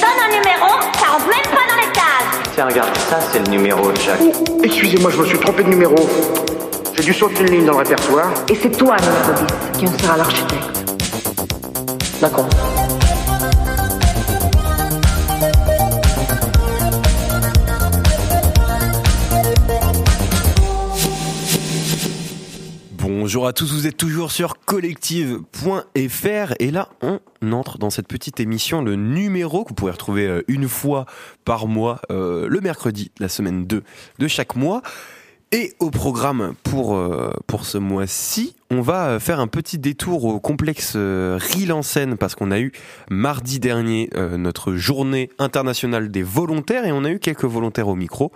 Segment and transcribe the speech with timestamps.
[0.00, 0.68] donne un numéro,
[0.98, 2.52] ça rentre même pas dans les cases.
[2.54, 4.20] Tiens, regarde, ça c'est le numéro de Jacques.
[4.62, 5.96] Excusez-moi, je me suis trompé de numéro.
[6.94, 8.30] J'ai dû sauter une ligne dans le répertoire.
[8.48, 10.84] Et c'est toi, 10, qui en sera l'architecte.
[12.20, 12.48] D'accord.
[23.32, 27.18] Bonjour à tous, vous êtes toujours sur collective.fr et là on
[27.50, 31.06] entre dans cette petite émission, le numéro que vous pouvez retrouver euh, une fois
[31.46, 33.84] par mois, euh, le mercredi, la semaine 2
[34.18, 34.82] de chaque mois.
[35.50, 40.38] Et au programme pour, euh, pour ce mois-ci, on va faire un petit détour au
[40.38, 41.38] complexe euh,
[41.70, 42.70] en Seine parce qu'on a eu
[43.08, 48.30] mardi dernier notre journée internationale des volontaires et on a eu quelques volontaires au micro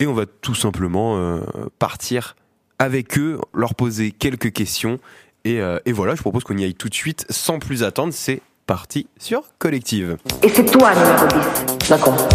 [0.00, 1.38] et on va tout simplement
[1.78, 2.34] partir
[2.78, 4.98] avec eux, leur poser quelques questions
[5.44, 8.12] et, euh, et voilà, je propose qu'on y aille tout de suite sans plus attendre,
[8.12, 10.16] c'est parti sur Collective.
[10.42, 11.26] Et c'est toi, numéro
[11.80, 11.88] 10.
[11.88, 12.28] D'accord.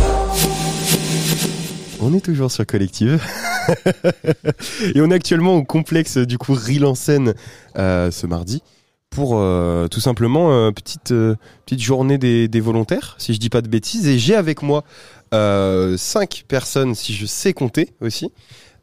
[2.01, 3.21] On est toujours sur Collective.
[4.95, 7.33] et on est actuellement au complexe du coup Rille en Seine
[7.77, 8.61] euh, ce mardi
[9.09, 11.35] pour euh, tout simplement euh, petite euh,
[11.65, 14.83] petite journée des, des volontaires si je dis pas de bêtises et j'ai avec moi
[15.33, 18.31] euh, cinq personnes si je sais compter aussi.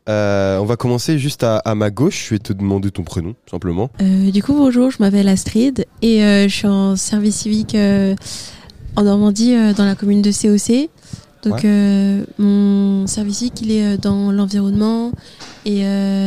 [0.09, 2.27] Euh, on va commencer juste à, à ma gauche.
[2.29, 3.91] Je vais te demander ton prénom simplement.
[4.01, 7.77] Euh, du coup, bonjour, je m'appelle Astrid et euh, je suis en service civique
[8.97, 10.89] en Normandie, dans la commune de COC.
[11.43, 11.65] Donc,
[12.39, 15.13] mon service civique, il est dans l'environnement
[15.65, 15.85] et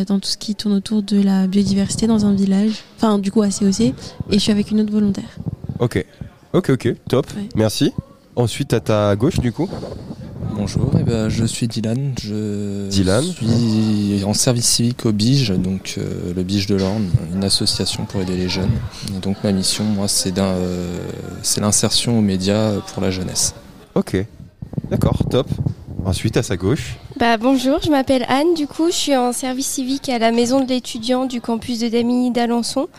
[0.07, 2.83] dans tout ce qui tourne autour de la biodiversité dans un village.
[2.97, 3.81] Enfin, du coup, à COC.
[3.81, 3.93] Et
[4.31, 5.37] je suis avec une autre volontaire.
[5.79, 6.03] Ok,
[6.53, 7.27] ok, ok, top.
[7.35, 7.49] Ouais.
[7.55, 7.91] Merci.
[8.35, 9.69] Ensuite à ta gauche du coup.
[10.55, 12.13] Bonjour, eh ben, je suis Dylan.
[12.21, 13.23] Je Dylan.
[13.23, 18.21] suis en service civique au BIGE, donc euh, le BIGE de l'Orne, une association pour
[18.21, 18.71] aider les jeunes.
[19.15, 20.97] Et donc ma mission, moi, c'est d'un, euh,
[21.41, 23.55] c'est l'insertion aux médias pour la jeunesse.
[23.95, 24.15] Ok,
[24.89, 25.47] d'accord, top.
[26.05, 26.97] Ensuite à sa gauche.
[27.17, 28.53] Bah, bonjour, je m'appelle Anne.
[28.55, 31.87] Du coup, je suis en service civique à la maison de l'étudiant du campus de
[31.87, 32.89] Damigny d'Alençon.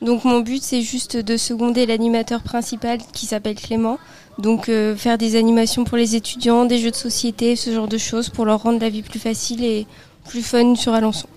[0.00, 3.98] Donc, mon but, c'est juste de seconder l'animateur principal qui s'appelle Clément.
[4.38, 7.98] Donc, euh, faire des animations pour les étudiants, des jeux de société, ce genre de
[7.98, 9.86] choses pour leur rendre la vie plus facile et
[10.28, 11.28] plus fun sur Alençon.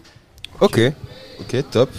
[0.62, 0.80] Ok,
[1.40, 1.90] ok, top.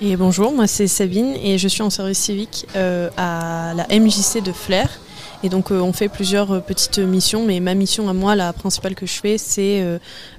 [0.00, 4.42] Et bonjour, moi c'est Sabine et je suis en service civique euh, à la MJC
[4.42, 5.00] de Flers.
[5.42, 8.52] Et donc euh, on fait plusieurs euh, petites missions, mais ma mission à moi, la
[8.52, 9.98] principale que je fais, c'est euh,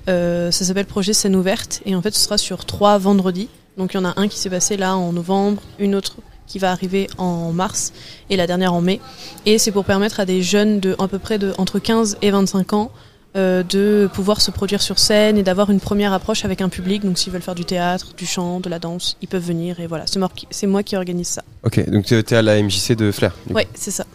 [0.09, 3.49] euh, ça s'appelle projet scène ouverte et en fait ce sera sur trois vendredis.
[3.77, 6.59] Donc il y en a un qui s'est passé là en novembre, une autre qui
[6.59, 7.93] va arriver en mars
[8.29, 8.99] et la dernière en mai.
[9.45, 12.31] Et c'est pour permettre à des jeunes de à peu près de entre 15 et
[12.31, 12.91] 25 ans
[13.35, 17.03] euh, de pouvoir se produire sur scène et d'avoir une première approche avec un public.
[17.03, 19.85] Donc s'ils veulent faire du théâtre, du chant, de la danse, ils peuvent venir et
[19.85, 20.05] voilà.
[20.07, 21.43] C'est moi qui, organise ça.
[21.63, 23.35] Ok, donc tu es à la MJC de Flair.
[23.51, 24.05] Ouais, c'est ça.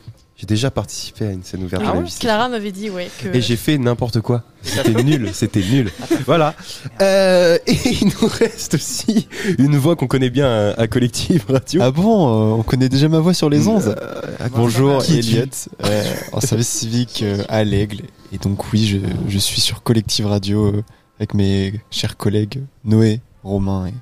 [0.43, 2.07] J'ai déjà participé à une scène ouverte Ah à la ouais.
[2.19, 4.43] Clara m'avait dit ouais que Et j'ai fait n'importe quoi.
[4.63, 5.89] C'était nul, c'était nul.
[6.27, 6.57] Voilà.
[7.01, 11.81] Euh, et il nous reste aussi une voix qu'on connaît bien à, à Collective Radio.
[11.81, 13.97] Ah bon, euh, on connaît déjà ma voix sur les ondes.
[13.97, 15.45] Euh, Bonjour, Elliot,
[15.85, 18.01] euh, en service civique euh, à l'Aigle.
[18.33, 18.99] Et donc oui, je,
[19.29, 20.83] je suis sur Collective Radio euh,
[21.21, 23.95] avec mes chers collègues Noé, Romain et,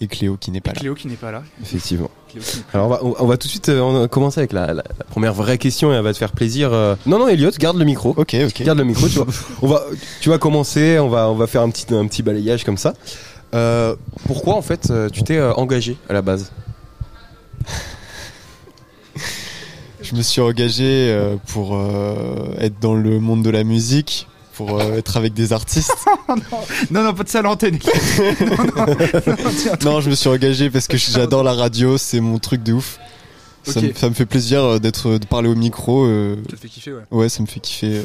[0.00, 0.80] et Cléo qui n'est pas là.
[0.80, 1.42] Cléo qui n'est pas là.
[1.62, 2.10] Effectivement.
[2.72, 5.04] Alors on va, on, on va tout de suite euh, commencer avec la, la- la
[5.08, 6.72] première vraie question et elle va te faire plaisir.
[6.72, 6.96] euh.
[7.06, 8.10] Non non Elliot, garde le micro.
[8.16, 8.62] Ok, ok.
[8.62, 9.06] Garde le micro.
[9.08, 9.26] Tu vas,
[9.62, 9.82] on va,
[10.20, 10.98] tu vas commencer.
[10.98, 12.92] On va, on va faire un petit, un petit balayage comme ça.
[13.54, 13.94] Euh,
[14.26, 16.50] pourquoi en fait tu t'es euh, engagé à la base?
[20.02, 24.26] Je me suis engagé euh, pour euh, être dans le monde de la musique,
[24.56, 25.92] pour euh, être avec des artistes.
[26.28, 26.36] non,
[26.90, 27.78] non, non, pas de ça à l'antenne.
[28.18, 32.20] non, non, non, tiens, non, je me suis engagé parce que j'adore la radio, c'est
[32.20, 32.98] mon truc de ouf.
[33.64, 36.04] Ça, me, ça me fait plaisir euh, d'être, de parler au micro.
[36.04, 37.02] euh, Ça te fait kiffer, ouais.
[37.10, 37.96] Ouais, ça me fait kiffer.
[37.98, 38.02] euh,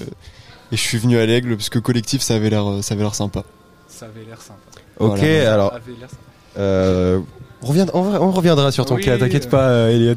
[0.71, 3.15] Et je suis venu à l'aigle parce que collectif, ça avait l'air, ça avait l'air
[3.15, 3.43] sympa.
[3.87, 4.59] Ça avait l'air sympa.
[4.99, 5.53] Ok, Voilà.
[5.53, 5.75] alors Ça
[6.55, 7.21] avait
[7.61, 9.17] on, reviendra, on, va- on reviendra sur ton Oui, cas.
[9.17, 10.15] T'inquiète pas, euh, Elliot.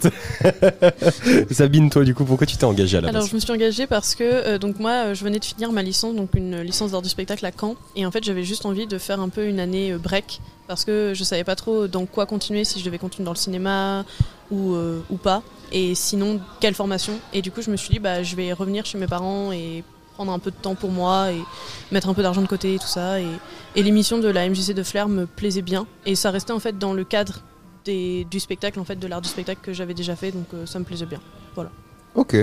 [1.50, 3.52] Sabine, toi du coup, pourquoi tu t'es engagé à la Alors base je me suis
[3.52, 6.60] engagée parce que euh, donc moi euh, je venais de finir ma licence donc une
[6.60, 9.28] licence d'art du spectacle à Caen et en fait j'avais juste envie de faire un
[9.28, 12.78] peu une année euh, break parce que je savais pas trop dans quoi continuer si
[12.80, 14.04] je devais continuer dans le cinéma
[14.50, 15.42] ou euh, ou pas
[15.72, 17.14] et sinon quelle formation?
[17.32, 19.84] Et du coup je me suis dit bah je vais revenir chez mes parents et
[20.14, 21.40] prendre un peu de temps pour moi et
[21.90, 23.26] mettre un peu d'argent de côté et tout ça et,
[23.76, 26.78] et l'émission de la MJC de Flair me plaisait bien et ça restait en fait
[26.78, 27.40] dans le cadre
[27.84, 30.66] des, du spectacle en fait de l'art du spectacle que j'avais déjà fait donc euh,
[30.66, 31.20] ça me plaisait bien
[32.14, 32.36] Ok,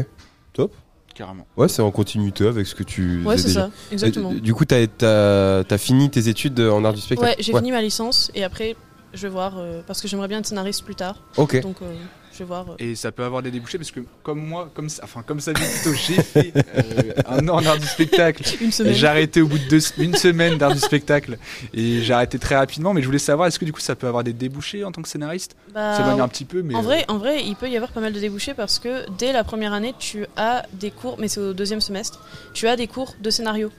[0.53, 0.73] top.
[1.15, 1.45] Carrément.
[1.57, 3.23] Ouais, c'est en continuité avec ce que tu.
[3.25, 3.65] ouais faisais c'est déjà.
[3.67, 7.29] ça exactement Euh, Du coup, t'as as, as fini tes études en art du spectacle
[7.31, 8.75] Ouais, j'ai fini ma licence et après
[9.13, 11.17] je vais voir euh, parce que j'aimerais bien être scénariste plus tard.
[11.37, 11.61] Ok.
[11.61, 11.93] Donc euh,
[12.39, 12.65] je vais voir.
[12.71, 12.75] euh.
[12.79, 15.51] Et ça peut avoir des débouchés parce que comme moi, comme ça, enfin comme ça
[15.53, 18.43] plutôt, j'ai fait euh, un an en art du spectacle.
[18.61, 18.93] Une semaine.
[18.93, 21.37] J'ai arrêté au bout de deux, une semaine d'art du spectacle
[21.73, 22.93] et j'ai arrêté très rapidement.
[22.93, 25.01] Mais je voulais savoir, est-ce que du coup ça peut avoir des débouchés en tant
[25.01, 25.55] que scénariste?
[25.73, 27.75] Bah, Ça m'éloigne un petit peu, mais en euh, vrai, en vrai, il peut y
[27.75, 31.17] avoir pas mal de débouchés parce que dès la première année, tu as des cours,
[31.19, 33.69] mais c'est au deuxième semestre, tu as des cours de scénario.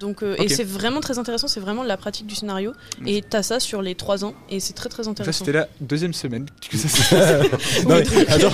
[0.00, 0.34] Donc, euh.
[0.38, 2.72] Et c'est vraiment très intéressant, c'est vraiment de la pratique du scénario.
[3.06, 5.44] Et tu as ça sur les trois ans, et c'est très très ça intéressant.
[5.44, 7.38] c'était la deuxième semaine ça.
[7.88, 8.52] Non, mais attends,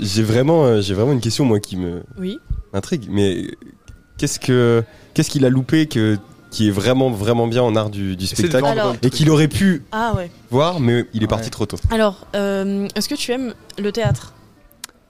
[0.00, 2.38] j'ai- vraiment, euh, j'ai vraiment une question moi qui me Oui.
[2.72, 3.06] m'intrigue.
[3.10, 3.46] Mais
[4.16, 4.82] qu'est-ce que,
[5.14, 6.16] qu'est-ce qu'il a loupé que
[6.50, 10.14] qui est vraiment vraiment bien en art du, spectacle Alors- et qu'il aurait pu Ah
[10.16, 10.30] ouais.
[10.50, 11.28] voir, mais il est Ouais.
[11.28, 11.76] parti trop tôt.
[11.90, 14.32] Alors, euh, est-ce que tu aimes le théâtre?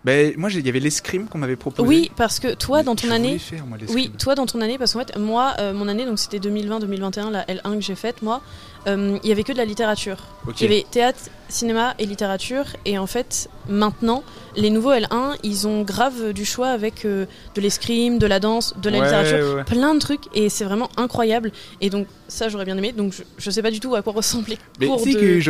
[0.05, 1.87] Ben, moi, il y avait l'escrime qu'on m'avait proposé.
[1.87, 4.93] Oui, parce que toi, dans ton année, faire, moi, oui, toi dans ton année, parce
[4.93, 8.41] qu'en fait, moi, euh, mon année, donc c'était 2020-2021, la L1 que j'ai faite, moi,
[8.87, 10.19] euh, il y avait que de la littérature.
[10.47, 11.19] Il y avait théâtre,
[11.49, 14.23] cinéma et littérature, et en fait, maintenant,
[14.59, 18.75] les nouveaux L1, ils ont grave du choix avec euh, de l'escrime, de la danse,
[18.83, 19.65] de la Ouais, littérature, ouais.
[19.65, 21.53] plein de trucs, et c'est vraiment incroyable.
[21.81, 22.93] Et donc ça, j'aurais bien aimé.
[22.93, 25.19] Donc je, je sais pas du tout à quoi ressemblent les Mais cours tu sais
[25.19, 25.41] de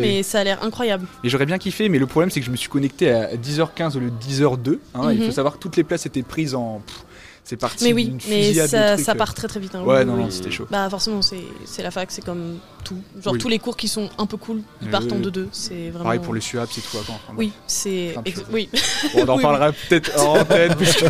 [0.00, 1.06] mais ça a l'air incroyable.
[1.24, 3.96] Et j'aurais bien kiffé, mais le problème c'est que je me suis connecté à 10h15
[3.96, 4.78] au lieu de 10h02.
[4.94, 5.12] hein.
[5.12, 5.26] Il Mhm.
[5.26, 6.82] faut savoir que toutes les places étaient prises en.
[6.86, 7.04] pff,
[7.44, 7.82] C'est parti.
[7.84, 9.14] Mais oui, mais ça, trucs, ça euh.
[9.16, 9.74] part très très vite.
[9.74, 9.82] hein.
[9.82, 10.20] Ouais, Oui, non, oui.
[10.24, 10.66] non, c'était chaud.
[10.70, 12.94] Bah forcément, c'est c'est la fac, c'est comme tout.
[13.20, 13.38] Genre Oui.
[13.40, 15.22] tous les cours qui sont un peu cool, ils Oui, partent en oui.
[15.26, 15.46] 2-2.
[15.50, 16.04] C'est vraiment.
[16.04, 16.96] Pareil pour les SUAP, c'est tout.
[16.98, 18.14] Enfin, Oui, c'est.
[18.52, 18.68] Oui.
[19.14, 20.44] Bon, on en Oui, parlera peut-être en
[20.78, 21.04] puisque.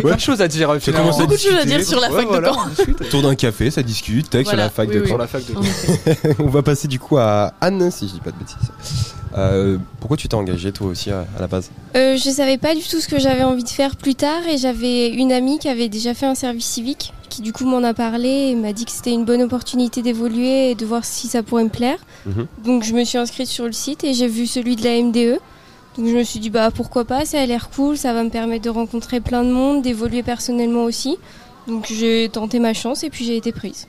[0.00, 0.68] Plein de choses à dire.
[0.68, 2.70] Beaucoup de choses à dire sur la fac de Caen.
[3.00, 5.18] Autour d'un café, ça discute, tac, sur la fac oui, de Caen.
[5.18, 6.16] la fac de En effet.
[6.38, 9.11] On va passer du coup à Anne, si je dis pas de bêtises.
[9.36, 12.74] Euh, pourquoi tu t'es engagé toi aussi à, à la base Euh, je savais pas
[12.74, 15.68] du tout ce que j'avais envie de faire plus tard et j'avais une amie qui
[15.68, 18.84] avait déjà fait un service civique qui du coup m'en a parlé et m'a dit
[18.84, 21.96] que c'était une bonne opportunité d'évoluer et de voir si ça pourrait me plaire.
[22.26, 22.46] Mhm.
[22.64, 25.38] Donc je me suis inscrite sur le site et j'ai vu celui de la MDE.
[25.96, 28.28] Donc je me suis dit bah pourquoi pas, ça a l'air cool, ça va me
[28.30, 31.16] permettre de rencontrer plein de monde, d'évoluer personnellement aussi.
[31.68, 33.86] Donc j'ai tenté ma chance et puis j'ai été prise.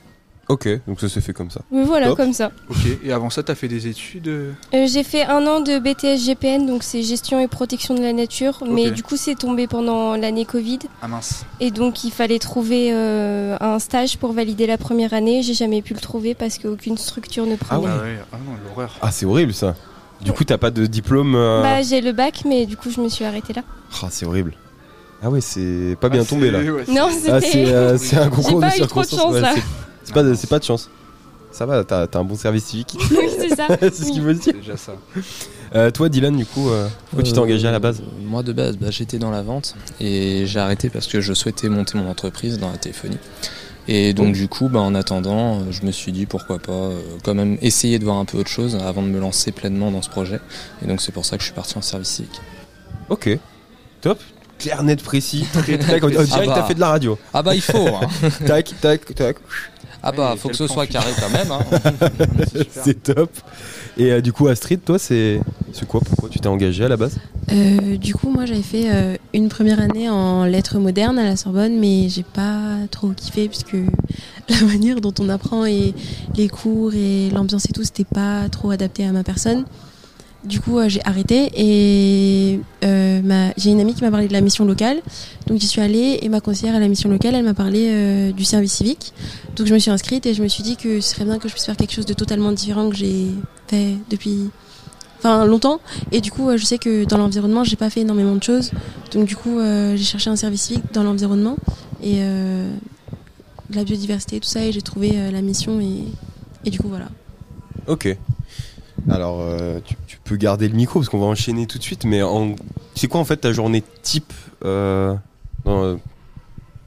[0.50, 1.62] Ok, donc ça s'est fait comme ça.
[1.72, 2.18] Voilà, Top.
[2.18, 2.52] comme ça.
[2.70, 5.80] Ok, et avant ça, t'as fait des études euh, Euh, j'ai fait un an de
[5.80, 8.94] BTS GPN, donc c'est gestion et protection de la nature, mais Ok.
[8.94, 10.80] du coup c'est tombé pendant l'année Covid.
[11.02, 11.46] Ah mince.
[11.62, 15.44] Et donc il fallait trouver euh, un stage pour valider la première année.
[15.44, 17.88] J'ai jamais pu le trouver parce qu'aucune structure ne prenait.
[17.90, 18.98] Ah ouais, ah non, l'horreur.
[19.02, 19.76] Ah, c'est horrible ça.
[20.22, 21.36] Du coup, t'as pas de diplôme.
[21.36, 23.64] euh, Bah j'ai le bac, mais du coup je me suis arrêtée là.
[24.02, 24.54] Ah, c'est horrible.
[25.24, 26.60] Ah ouais, c'est pas bien Ah, tombé là.
[26.62, 27.66] c'est- ouais, Non, c'est- Ah, c'était.
[27.66, 29.22] c'est euh, c'est un concours pas de eu trop de circonstances.
[29.22, 29.52] chance, là.
[29.56, 29.62] c'est-
[30.04, 30.90] C'est pas, de- c'est pas de chance.
[31.52, 32.98] Ça va, t'as t'as un bon service civique.
[33.12, 33.68] oui, c'est ça.
[33.80, 34.42] c'est ce qu'il veut dire.
[34.46, 34.94] C'est déjà ça.
[35.76, 38.42] Euh, toi, Dylan, du coup, euh, pourquoi tu t'es Euh, engagé à la base Moi
[38.42, 41.98] de base, bah, j'étais dans la vente et j'ai arrêté parce que je souhaitais monter
[41.98, 43.18] mon entreprise dans la téléphonie.
[43.88, 47.00] Et donc du coup, bah, en attendant, euh, je me suis dit pourquoi pas euh,
[47.24, 50.02] quand même essayer de voir un peu autre chose avant de me lancer pleinement dans
[50.02, 50.40] ce projet.
[50.84, 52.42] Et donc c'est pour ça que je suis parti en service civique.
[53.10, 53.30] Ok,
[54.02, 54.20] top.
[54.58, 55.46] Clair, net, précis.
[55.54, 55.68] Tac,
[56.04, 56.54] on dirait Ah que bah.
[56.56, 57.18] t'as fait de la radio.
[57.34, 58.08] Ah bah il faut hein.
[58.48, 59.36] tac, tac, tac.
[60.06, 61.50] Ah bah Ouais, faut que ce soit carré quand même.
[61.52, 61.60] hein.
[62.70, 63.32] C'est top.
[63.98, 65.40] Et euh, du coup, Astrid, toi, c'est
[65.72, 66.02] c'est quoi?
[66.06, 67.18] Pourquoi tu t'es engagé à la base?
[67.52, 71.36] Euh, du coup, moi, j'avais fait euh, une première année en lettres modernes à la
[71.36, 73.76] Sorbonne, mais j'ai pas trop kiffé puisque
[74.50, 75.94] la manière dont on apprend et
[76.36, 79.66] les cours et l'ambiance et tout, c'était pas trop adapté à ma personne.
[80.44, 84.34] Du coup, euh, j'ai arrêté et euh, ma- j'ai une amie qui m'a parlé de
[84.34, 85.02] la mission locale.
[85.48, 88.32] Donc, j'y suis allée et ma conseillère à la mission locale, elle m'a parlé euh,
[88.34, 89.14] du service civique.
[89.56, 91.48] Donc, je me suis inscrite et je me suis dit que ce serait bien que
[91.48, 93.28] je puisse faire quelque chose de totalement différent que j'ai
[93.68, 94.50] fait depuis
[95.20, 95.80] enfin longtemps
[96.12, 98.72] et du coup je sais que dans l'environnement j'ai pas fait énormément de choses
[99.14, 99.58] donc du coup
[99.96, 101.56] j'ai cherché un service civique dans l'environnement
[102.04, 106.04] et de la biodiversité tout ça et j'ai trouvé la mission et,
[106.66, 107.08] et du coup voilà
[107.88, 108.18] Ok.
[109.10, 112.22] Alors, euh, tu, peux garder le micro parce qu'on va enchaîner tout de suite, mais
[112.96, 114.32] c'est quoi en fait ta journée type
[114.64, 115.14] euh,
[115.66, 115.96] dans euh,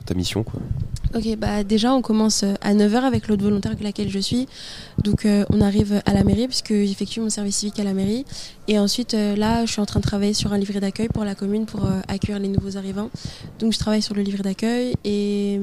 [0.07, 0.61] ta mission quoi?
[1.15, 4.49] Ok bah déjà on commence à 9h avec l'autre volontaire avec laquelle je suis.
[5.03, 8.25] Donc on arrive à la mairie puisque j'effectue mon service civique à la mairie.
[8.69, 11.35] Et ensuite là je suis en train de travailler sur un livret d'accueil pour la
[11.35, 13.09] commune pour accueillir les nouveaux arrivants.
[13.61, 15.61] Donc je travaille sur le livret d'accueil et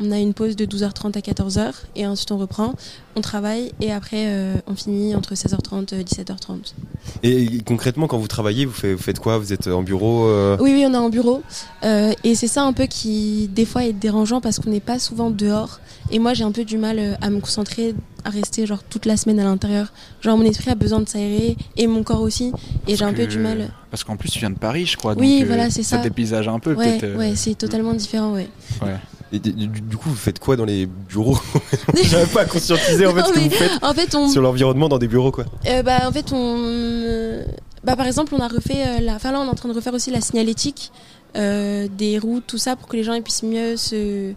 [0.00, 2.74] on a une pause de 12h30 à 14h et ensuite on reprend,
[3.16, 6.74] on travaille et après euh, on finit entre 16h30 et 17h30.
[7.22, 9.38] Et concrètement, quand vous travaillez, vous faites, vous faites quoi?
[9.38, 11.42] Vous êtes en bureau euh, Oui, oui, on est en bureau
[11.84, 14.98] euh, et c'est ça un peu qui des fois est dérangeant parce qu'on n'est pas
[14.98, 15.80] souvent dehors
[16.10, 19.16] et moi j'ai un peu du mal à me concentrer, à rester genre toute la
[19.16, 19.92] semaine à l'intérieur.
[20.20, 22.52] Genre mon esprit a besoin de s'aérer et mon corps aussi
[22.86, 23.70] et j'ai un peu du mal.
[23.90, 25.14] Parce qu'en plus, tu viens de Paris, je crois.
[25.18, 25.96] Oui, donc, voilà, c'est ça.
[25.96, 27.04] Ça dépaysage un peu, Ouais, peut-être.
[27.04, 28.48] euh, ouais, c'est totalement différent, ouais.
[28.82, 28.96] ouais.
[29.32, 31.38] Et du, coup, vous faites quoi dans les bureaux
[32.04, 34.88] J'arrive pas à conscientiser en fait ce que vous faites en fait, on, sur l'environnement
[34.88, 35.44] dans des bureaux quoi.
[35.66, 37.44] Euh, bah, en fait, on,
[37.84, 39.14] Bah, par exemple, on a refait euh, la.
[39.14, 40.92] Enfin, là, on est en train de refaire aussi la signalétique
[41.36, 44.34] euh, des routes, tout ça, pour que les gens ils puissent mieux se,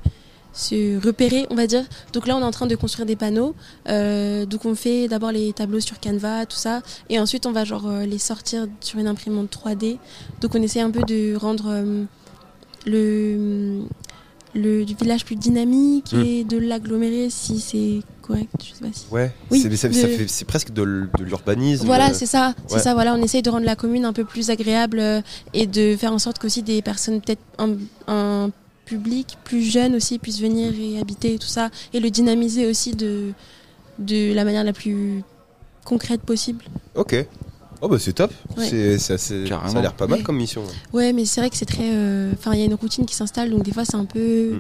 [0.54, 1.84] se repérer, on va dire.
[2.14, 3.56] Donc là, on est en train de construire des panneaux.
[3.90, 7.66] Euh, donc on fait d'abord les tableaux sur Canva, tout ça, et ensuite on va
[7.66, 9.98] genre euh, les sortir sur une imprimante 3D.
[10.42, 12.04] Donc on essaie un peu de rendre euh,
[12.86, 13.82] le
[14.56, 16.22] le du village plus dynamique Mm.
[16.22, 18.50] et de l'agglomérer si c'est correct.
[18.60, 19.06] Je sais pas si.
[19.12, 20.84] Ouais, Oui, c'est, de- presque de,
[21.18, 21.86] de l'urbanisme.
[21.86, 22.54] Voilà, euh, c'est ça.
[22.68, 22.94] C'est ça.
[22.94, 25.22] Voilà, on essaye de rendre la commune un peu plus agréable euh,
[25.54, 27.76] et de faire en sorte qu'aussi des personnes, peut-être un,
[28.08, 28.52] un
[28.86, 32.92] public plus jeune aussi, puissent venir et habiter et tout ça, et le dynamiser aussi
[32.96, 33.32] de
[34.00, 35.22] de la manière la plus
[35.86, 36.66] concrète possible.
[36.96, 37.16] Ok.
[37.86, 38.32] Oh bah c'est top.
[38.58, 38.66] Ouais.
[38.70, 40.24] C'est, c'est assez- ça a l'air pas mal Ouais.
[40.24, 40.64] comme mission.
[40.94, 41.92] Ouais, mais c'est vrai que c'est très.
[41.94, 44.60] euh, Enfin, il y a une routine qui s'installe, donc des fois c'est un peu.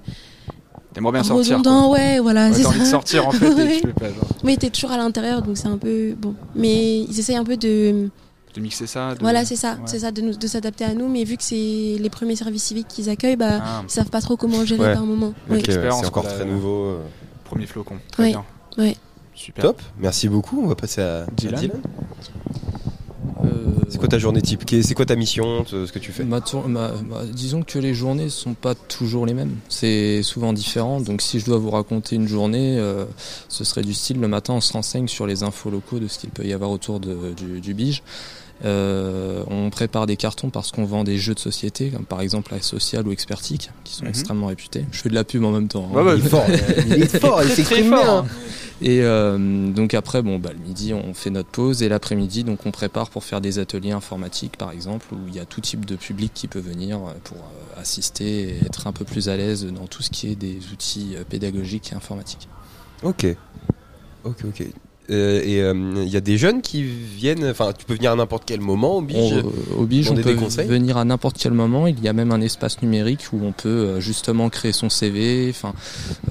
[0.93, 1.57] T'aimerais bien sortir.
[1.57, 1.97] redondant, quoi.
[1.97, 2.49] ouais, voilà.
[2.49, 3.77] Ouais, c'est T'as envie de sortir en fait et Ouais.
[3.81, 4.09] tu peux pas.
[4.09, 6.35] genre, Mais t'es toujours à l'intérieur, donc c'est un peu bon.
[6.53, 8.09] Mais ils essayent un peu de.
[8.55, 9.15] de mixer ça.
[9.15, 9.77] de- Voilà, c'est ça, Ouais.
[9.85, 11.07] c'est ça, de, nous- de s'adapter à nous.
[11.07, 11.55] Mais vu que c'est
[11.99, 13.81] les premiers services civiques qu'ils accueillent, bah, Ah.
[13.87, 14.93] ils savent pas trop comment gérer Ouais.
[14.93, 15.27] par moment.
[15.27, 15.57] Ok, Oui.
[15.59, 16.83] ouais, c'est encore très la- nouveau.
[16.87, 16.99] euh.
[17.45, 17.95] Premier flocon.
[18.11, 18.29] Très Ouais.
[18.31, 18.43] bien.
[18.77, 18.97] Ouais.
[19.33, 19.63] Super.
[19.63, 20.61] Top, merci beaucoup.
[20.63, 21.71] On va passer à à Dylan.
[23.41, 23.73] Dylan.
[23.89, 26.67] C'est quoi ta journée type C'est quoi ta mission Ce que tu fais Ma tour-
[26.67, 29.55] ma- ma- disons que les journées sont pas toujours les mêmes.
[29.69, 30.99] C'est souvent différent.
[30.99, 33.05] Donc si je dois vous raconter une journée, euh,
[33.49, 36.17] ce serait du style le matin on se renseigne sur les infos locaux de ce
[36.19, 38.03] qu'il peut y avoir autour de- du, du Bige.
[38.65, 42.53] Euh, on prépare des cartons parce qu'on vend des jeux de société, comme par exemple
[42.53, 44.09] la Social ou Expertique, qui sont Mhm.
[44.09, 44.85] extrêmement réputés.
[44.91, 45.89] Je fais de la pub en même temps.
[45.95, 46.15] hein.
[46.17, 46.45] Il est fort,
[46.87, 48.25] il est fort, il s'exprime très fort, hein.
[48.81, 52.65] Et euh, donc après, bon, bah, le midi, on fait notre pause et l'après-midi, donc
[52.65, 55.85] on prépare pour faire des ateliers informatiques, par exemple, où il y a tout type
[55.85, 59.37] de public qui peut venir euh, pour euh, assister et être un peu plus à
[59.37, 62.47] l'aise dans tout ce qui est des outils pédagogiques et informatiques.
[63.03, 63.25] Ok.
[64.25, 64.63] Ok, ok.
[65.09, 65.59] Euh, et
[66.03, 68.97] il y a des jeunes qui viennent, enfin tu peux venir à n'importe quel moment
[68.97, 69.33] au Bige.
[69.33, 69.41] On, euh,
[69.77, 70.31] au Bige, on peut
[70.63, 71.87] venir à n'importe quel moment.
[71.87, 75.47] Il y a même un espace numérique où on peut euh, justement créer son CV,
[75.49, 75.73] enfin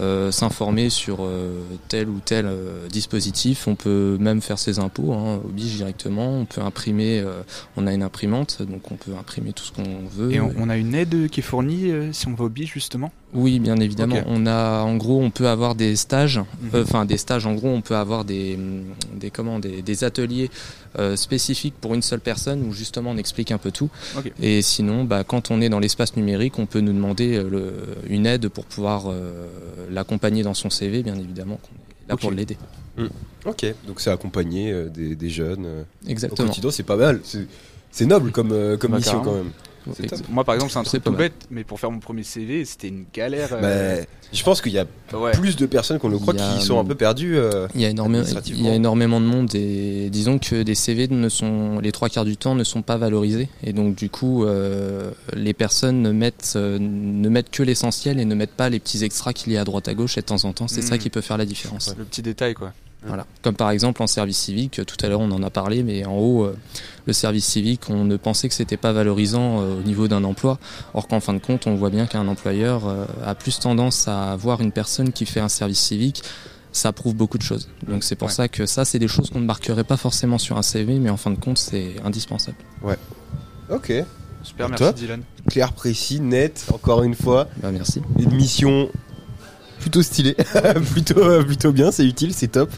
[0.01, 3.69] euh, s'informer sur euh, tel ou tel euh, dispositif.
[3.69, 6.39] On peut même faire ses impôts hein, au Bige directement.
[6.41, 7.21] On peut imprimer.
[7.21, 7.43] euh,
[7.77, 10.33] on a une imprimante, donc on peut imprimer tout ce qu'on veut.
[10.33, 12.67] Et on, on a une aide qui est fournie euh, si on va au BIS
[12.67, 13.11] justement?
[13.35, 14.17] Oui, bien évidemment.
[14.27, 16.39] On a, en gros, on peut avoir des stages.
[16.39, 16.45] Mhm.
[16.75, 17.47] euh, Enfin, des stages.
[17.47, 18.59] En gros, on peut avoir des,
[19.15, 20.51] des comment, des, des ateliers
[20.99, 23.89] euh, spécifiques pour une seule personne où justement on explique un peu tout.
[24.41, 27.73] Et sinon, bah, quand on est dans l'espace numérique, on peut nous demander euh, le,
[28.11, 29.07] une aide pour pouvoir
[29.91, 31.57] l'accompagner dans son CV, bien évidemment.
[31.63, 32.57] qu'on est là pour l'aider.
[32.99, 33.07] Hmm.
[33.47, 35.67] Ok, donc c'est accompagner des, des jeunes.
[36.07, 36.47] Exactement.
[36.47, 37.21] Au quotidien, c'est pas mal.
[37.23, 39.31] C'est- noble comme, comme Bah, mission carrément.
[39.33, 39.53] quand même.
[40.29, 41.19] Moi par exemple c'est un truc tout mal.
[41.19, 43.49] bête, mais pour faire mon premier CV c'était une galère.
[43.53, 45.33] euh, Bah, je pense qu'il y a ouais.
[45.33, 47.37] plus de personnes qu'on le croit a, qui sont un hum, peu perdues.
[47.37, 50.75] euh, Il y, a énormément, il y a énormément de monde et disons que des
[50.75, 54.09] CV ne sont les trois quarts du temps ne sont pas valorisés et donc du
[54.09, 58.69] coup euh, les personnes ne mettent euh, ne mettent que l'essentiel et ne mettent pas
[58.71, 60.69] les petits extras qu'il y a à droite à gauche et de temps en temps
[60.69, 61.95] c'est ça qui peut faire la différence.
[61.99, 62.73] Le petit détail quoi.
[63.05, 63.27] Voilà.
[63.43, 66.17] Comme par exemple en service civique, tout à l'heure on en a parlé, mais en
[66.19, 66.57] haut, euh,
[67.07, 70.59] le service civique, on ne pensait que c'était pas valorisant euh, au niveau d'un emploi,
[70.95, 74.31] or qu'en fin de compte, on voit bien qu'un employeur euh, a plus tendance à
[74.33, 76.23] avoir une personne qui fait un service civique.
[76.71, 77.69] Ça prouve beaucoup de choses.
[77.87, 78.35] Donc c'est pour Ouais.
[78.35, 81.11] ça que ça, c'est des choses qu'on ne marquerait pas forcément sur un CV, mais
[81.11, 82.57] en fin de compte, c'est indispensable.
[83.69, 83.93] Ok.
[84.43, 84.93] Super, merci.
[84.95, 85.23] Dylan.
[85.51, 87.49] Clair, précis, net, encore une fois.
[87.59, 88.01] Bah, merci.
[88.19, 88.89] Une mission
[89.83, 90.01] plutôt
[90.93, 92.71] plutôt, euh, plutôt bien, c'est utile, c'est top.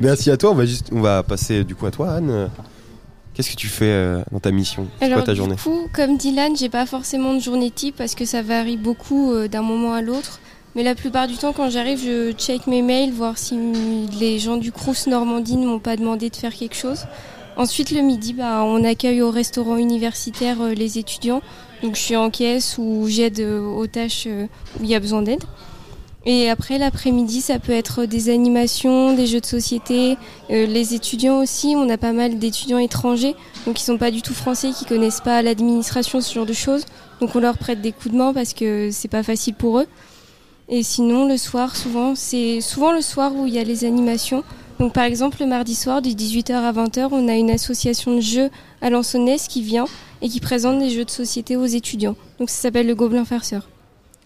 [0.00, 2.50] Merci à toi, on va, juste, on va passer du coup à toi Anne.
[3.34, 4.86] Qu'est-ce que tu fais euh, dans ta mission?
[4.98, 7.96] C'est Alors quoi ta du journée coup, comme Dylan, j'ai pas forcément de journée type
[7.96, 10.40] parce que ça varie beaucoup euh, d'un moment à l'autre.
[10.74, 13.58] Mais la plupart du temps, quand j'arrive, je check mes mails, voir si
[14.18, 17.06] les gens du Crous Normandie ne m'ont pas demandé de faire quelque chose.
[17.56, 21.40] Ensuite, le midi, bah, on accueille au restaurant universitaire euh, les étudiants.
[21.82, 24.46] Donc, je suis en caisse ou j'aide euh, aux tâches euh,
[24.78, 25.42] où il y a besoin d'aide.
[26.28, 30.18] Et après, l'après-midi, ça peut être des animations, des jeux de société.
[30.50, 34.22] Euh, les étudiants aussi, on a pas mal d'étudiants étrangers, donc ils sont pas du
[34.22, 36.84] tout français, qui connaissent pas l'administration, ce genre de choses.
[37.20, 39.86] Donc on leur prête des coups de main parce que c'est pas facile pour eux.
[40.68, 44.42] Et sinon, le soir, souvent, c'est souvent le soir où il y a les animations.
[44.80, 48.20] Donc par exemple, le mardi soir, de 18h à 20h, on a une association de
[48.20, 48.50] jeux
[48.82, 49.86] à Lansonnès qui vient
[50.22, 52.16] et qui présente des jeux de société aux étudiants.
[52.40, 53.68] Donc ça s'appelle le Gobelin Farceur.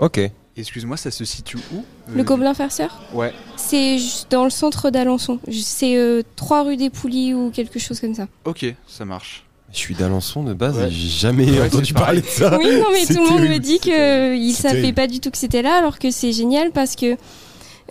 [0.00, 0.30] Ok.
[0.57, 3.33] Excuse-moi, ça se situe où Le Euh, Gobelin Farceur Ouais.
[3.57, 5.38] C'est juste dans le centre d'Alençon.
[5.50, 8.26] C'est euh, 3 rue des Poulies ou quelque chose comme ça.
[8.45, 9.45] Ok, ça marche.
[9.73, 10.88] Je suis d'Alençon de base Ouais.
[10.88, 12.59] et j'ai jamais Ouais, entendu parler de ça.
[12.59, 15.30] Oui, non, mais tout le monde me dit que il C'est savait pas du tout
[15.30, 17.16] que c'était là, alors que c'est génial parce que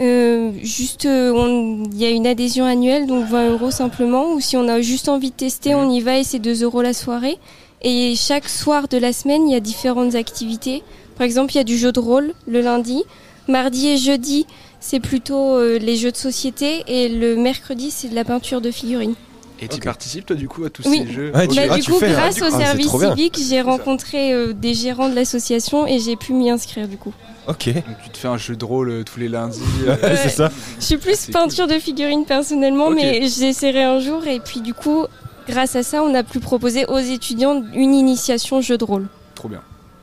[0.02, 4.32] Euh, juste, euh, on- il y a une adhésion annuelle, donc 20 euros simplement.
[4.32, 6.82] Ou si on a juste envie de tester, on y va et c'est 2 euros
[6.82, 7.38] la soirée.
[7.82, 10.84] Et chaque soir de la semaine, il y a différentes activités.
[11.20, 13.04] Par exemple, il y a du jeu de rôle le lundi.
[13.50, 14.48] Mardi et jeudi,
[14.80, 16.84] c'est plutôt euh, les jeux de société.
[16.88, 19.16] Et le mercredi, c'est de la peinture de figurines.
[19.62, 21.04] Et tu participes toi du coup à tous Oui.
[21.06, 21.50] ces jeux Bah, Ok.
[21.52, 25.86] du coup, grâce au Ah, c'est service civique, j'ai rencontré euh, des gérants de l'association
[25.86, 27.12] et j'ai pu m'y inscrire du coup.
[27.50, 27.66] Ok.
[27.74, 29.60] Donc tu te fais un jeu de rôle euh, tous les lundis.
[29.86, 30.50] Ouais, c'est ça.
[30.80, 32.96] Je suis plus peinture de figurines personnellement, Ok.
[32.96, 34.26] mais j'essaierai un jour.
[34.28, 35.04] Et puis du coup,
[35.50, 39.08] grâce à ça, on a pu proposer aux étudiants une initiation jeu de rôle.
[39.36, 39.62] Trop bien.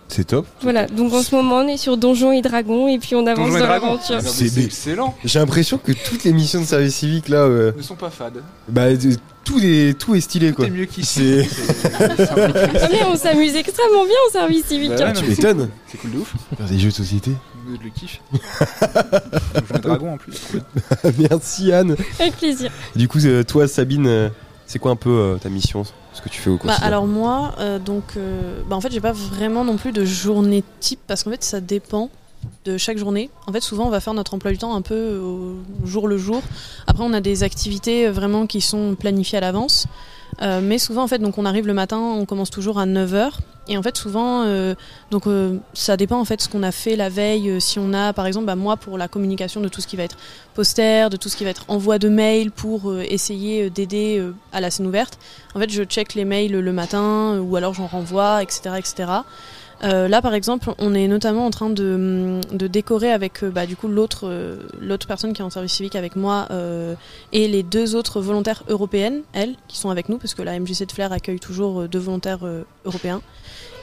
[0.09, 0.47] C'est top.
[0.63, 3.53] Voilà, donc en ce moment, on est sur Donjons et Dragons et puis on avance
[3.53, 4.17] dans l'aventure.
[4.19, 5.15] Ah, C'est excellent.
[5.25, 8.43] J'ai l'impression que toutes les missions de service civique là, euh, Ne sont pas fades.
[8.69, 10.67] bah de- tout est tout est stylé Tout quoi.
[10.67, 11.43] est mieux qu'ici.
[11.99, 14.93] Ah, mais on s'amuse extrêmement bien au service civique.
[14.99, 15.13] Bah hein.
[15.13, 15.59] tu m'étonnes.
[15.59, 15.69] cool.
[15.89, 16.35] C'est cool de ouf.
[16.57, 17.33] Faire des jeux de société.
[17.69, 18.21] Je le kiffe.
[19.55, 20.37] Donjons et Dragons en plus.
[21.31, 21.97] Merci Anne.
[22.21, 22.71] Avec plaisir.
[22.95, 24.29] Du coup, euh, toi Sabine, euh,
[24.67, 27.07] c'est quoi un peu euh, ta mission, ce que tu fais au Bah, quotidien alors
[27.07, 31.01] moi, euh, donc, euh, bah, en fait, j'ai pas vraiment non plus de journée type
[31.07, 32.11] parce qu'en fait, ça dépend
[32.65, 33.31] de chaque journée.
[33.47, 35.57] En fait, souvent, on va faire notre emploi du temps un peu au
[35.87, 36.43] jour le jour.
[36.87, 39.87] Après, on a des activités vraiment qui sont planifiées à l'avance.
[40.43, 43.31] Euh, mais souvent, en fait, donc on arrive le matin, on commence toujours à 9h.
[43.69, 44.75] Et en fait, souvent, euh,
[45.11, 47.61] donc euh, ça dépend en fait ce qu'on a fait la veille.
[47.61, 50.05] si on a, par exemple, bah, moi pour la communication de tout ce qui va
[50.05, 50.17] être
[50.55, 54.71] poster, de tout ce qui va être envoi de mail pour essayer d'aider à la
[54.71, 55.19] scène ouverte.
[55.55, 59.13] En fait, je check les mails le matin ou alors j'en renvoie, etc., etc.
[59.85, 64.57] Euh, là, par exemple, on est notamment en train de, décorer avec euh, bah, euh,
[64.81, 66.49] l'autre personne qui est en service civique avec moi
[67.33, 70.87] et les deux autres volontaires européennes, elles, qui sont avec nous parce que la MJC
[70.87, 72.47] de Flers accueille toujours deux volontaires
[72.85, 73.21] européens.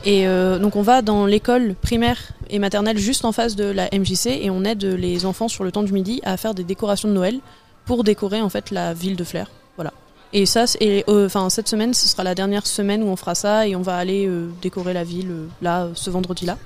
[0.06, 0.26] Et
[0.60, 2.18] donc on va dans l'école primaire
[2.50, 5.72] et maternelle juste en face de la MJC et on aide les enfants sur le
[5.72, 7.40] temps du midi à faire des décorations de Noël
[7.86, 9.50] pour décorer en fait la ville de Flers.
[10.34, 13.36] Et ça, et, euh, enfin cette semaine, ce sera la dernière semaine où on fera
[13.36, 16.58] ça et on va aller euh, décorer la ville euh, là, ce vendredi-là.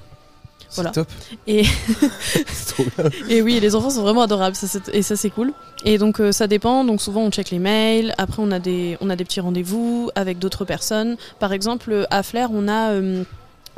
[0.76, 0.92] Voilà.
[0.92, 1.08] top.
[1.48, 1.64] Et
[2.48, 3.10] C'est trop bien.
[3.30, 5.54] et oui, les enfants sont vraiment adorables, ça, et ça c'est cool.
[5.86, 8.98] Et donc euh, ça dépend, donc souvent on check les mails, après on a des,
[9.02, 11.18] on a des petits rendez-vous avec d'autres personnes.
[11.40, 13.24] Par exemple, à Flers, on a euh,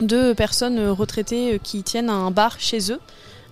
[0.02, 3.00] deux personnes retraitées qui tiennent un bar chez eux.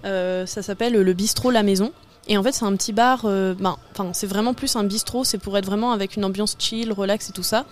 [0.06, 1.92] Euh, ça s'appelle le bistrot La Maison.
[2.30, 3.78] Et en fait, c'est un petit bar, euh, ben,
[4.12, 7.32] c'est vraiment plus un bistrot, c'est pour être vraiment avec une ambiance chill, relax et
[7.32, 7.66] tout ça.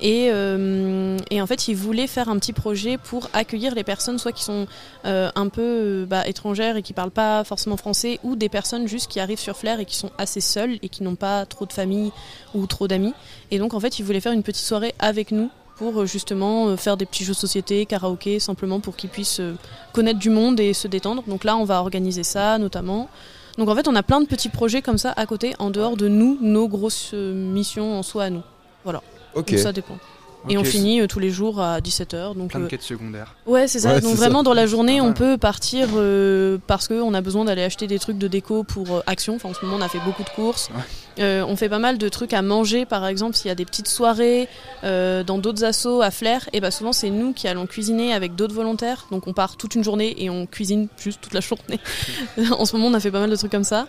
[0.00, 4.32] Et, euh, en fait, ils voulaient faire un petit projet pour accueillir les personnes, soit
[4.32, 4.66] qui sont
[5.04, 8.88] euh, un peu euh, bah, étrangères et qui parlent pas forcément français, ou des personnes
[8.88, 11.66] juste qui arrivent sur Flair et qui sont assez seules et qui n'ont pas trop
[11.66, 12.10] de famille
[12.54, 13.14] ou trop d'amis.
[13.50, 16.96] Et donc, en fait, ils voulaient faire une petite soirée avec nous pour justement faire
[16.96, 19.40] des petits jeux de société, karaoké, simplement pour qu'ils puissent
[19.92, 21.22] connaître du monde et se détendre.
[21.28, 23.08] Donc là, on va organiser ça notamment.
[23.58, 25.96] Donc en fait, on a plein de petits projets comme ça à côté, en dehors
[25.96, 28.42] de nous, nos grosses euh, missions en soi à nous.
[28.84, 29.02] Voilà.
[29.34, 29.50] Ok.
[29.50, 29.98] Donc ça dépend.
[30.48, 32.36] Et on finit euh, tous les jours à 17h.
[32.36, 33.34] Donc, Plein de euh, quêtes secondaires.
[33.46, 33.94] Ouais, c'est ça.
[33.94, 34.44] Ouais, Donc vraiment ça.
[34.44, 38.18] dans la journée, on peut partir euh, parce qu'on a besoin d'aller acheter des trucs
[38.18, 39.34] de déco pour euh, Action.
[39.34, 40.70] Enfin, en ce moment, on a fait beaucoup de courses.
[41.18, 43.64] Euh, on fait pas mal de trucs à manger, par exemple, s'il y a des
[43.64, 44.48] petites soirées
[44.84, 46.48] euh, dans d'autres assos à Flair.
[46.52, 49.06] Et bah souvent, c'est nous qui allons cuisiner avec d'autres volontaires.
[49.10, 51.80] Donc on part toute une journée et on cuisine juste toute la journée.
[52.58, 53.88] en ce moment, on a fait pas mal de trucs comme ça.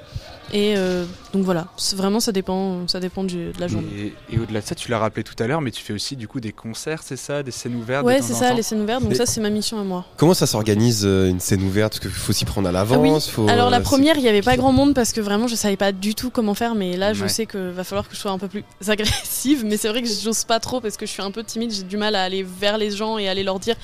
[0.52, 4.16] Et euh, donc voilà, vraiment ça dépend, ça dépend du- de la journée.
[4.32, 6.16] Et, et au-delà de ça, tu l'as rappelé tout à l'heure, mais tu fais aussi
[6.16, 8.04] du coup des concerts, c'est ça, des scènes ouvertes.
[8.04, 9.04] Ouais, c'est ça, temps les scènes ouvertes.
[9.04, 10.06] Donc ça, c'est ma mission à moi.
[10.18, 11.94] Comment ça s'organise euh, une scène ouverte?
[11.94, 13.10] Parce qu'il faut s'y prendre à Ah oui.
[13.10, 13.30] l'avance.
[13.30, 15.78] faut, Alors la première, il n'y avait pas grand monde parce que vraiment je savais
[15.78, 18.32] pas du tout comment faire, mais là je sais que va falloir que je sois
[18.32, 19.64] un peu plus agressive.
[19.66, 21.84] Mais c'est vrai que j'ose pas trop parce que je suis un peu timide, j'ai
[21.84, 23.76] du mal à aller vers les gens et aller leur dire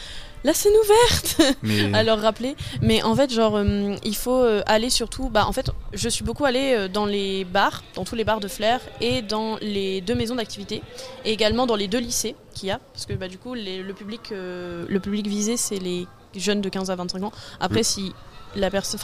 [0.43, 2.55] la scène ouverte, Mais à leur rappeler.
[2.81, 5.29] Mais en fait, genre, euh, il faut euh, aller surtout.
[5.29, 8.39] Bah, en fait, je suis beaucoup allée euh, dans les bars, dans tous les bars
[8.39, 10.83] de Flair et dans les deux maisons d'activité
[11.25, 13.81] et également dans les deux lycées qu'il y a, parce que bah, du coup, les-
[13.81, 17.31] le public, euh, le public visé, c'est les jeunes de 15 à 25 ans.
[17.59, 18.13] Après, si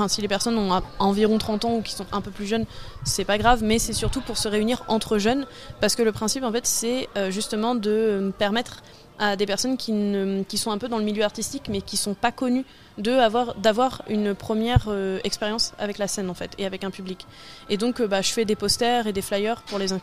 [0.07, 2.65] si les personnes ont environ 30 ans ou qui sont un peu plus jeunes,
[3.03, 5.45] c'est pas grave, mais c'est surtout pour se réunir entre jeunes,
[5.79, 8.81] parce que le principe, en fait, c'est euh, justement de euh, permettre
[9.19, 12.15] à des personnes qui, ne- sont un peu dans le milieu artistique, mais qui sont
[12.15, 12.65] pas connues,
[13.07, 17.27] avoir- d'avoir une première euh, expérience avec la scène, en fait, et avec un public.
[17.69, 19.93] Et donc, bah, je fais des posters et des flyers pour les,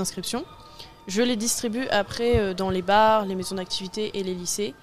[0.00, 0.44] inscriptions.
[1.06, 4.74] Je les distribue après dans les bars, les maisons d'activité et les lycées.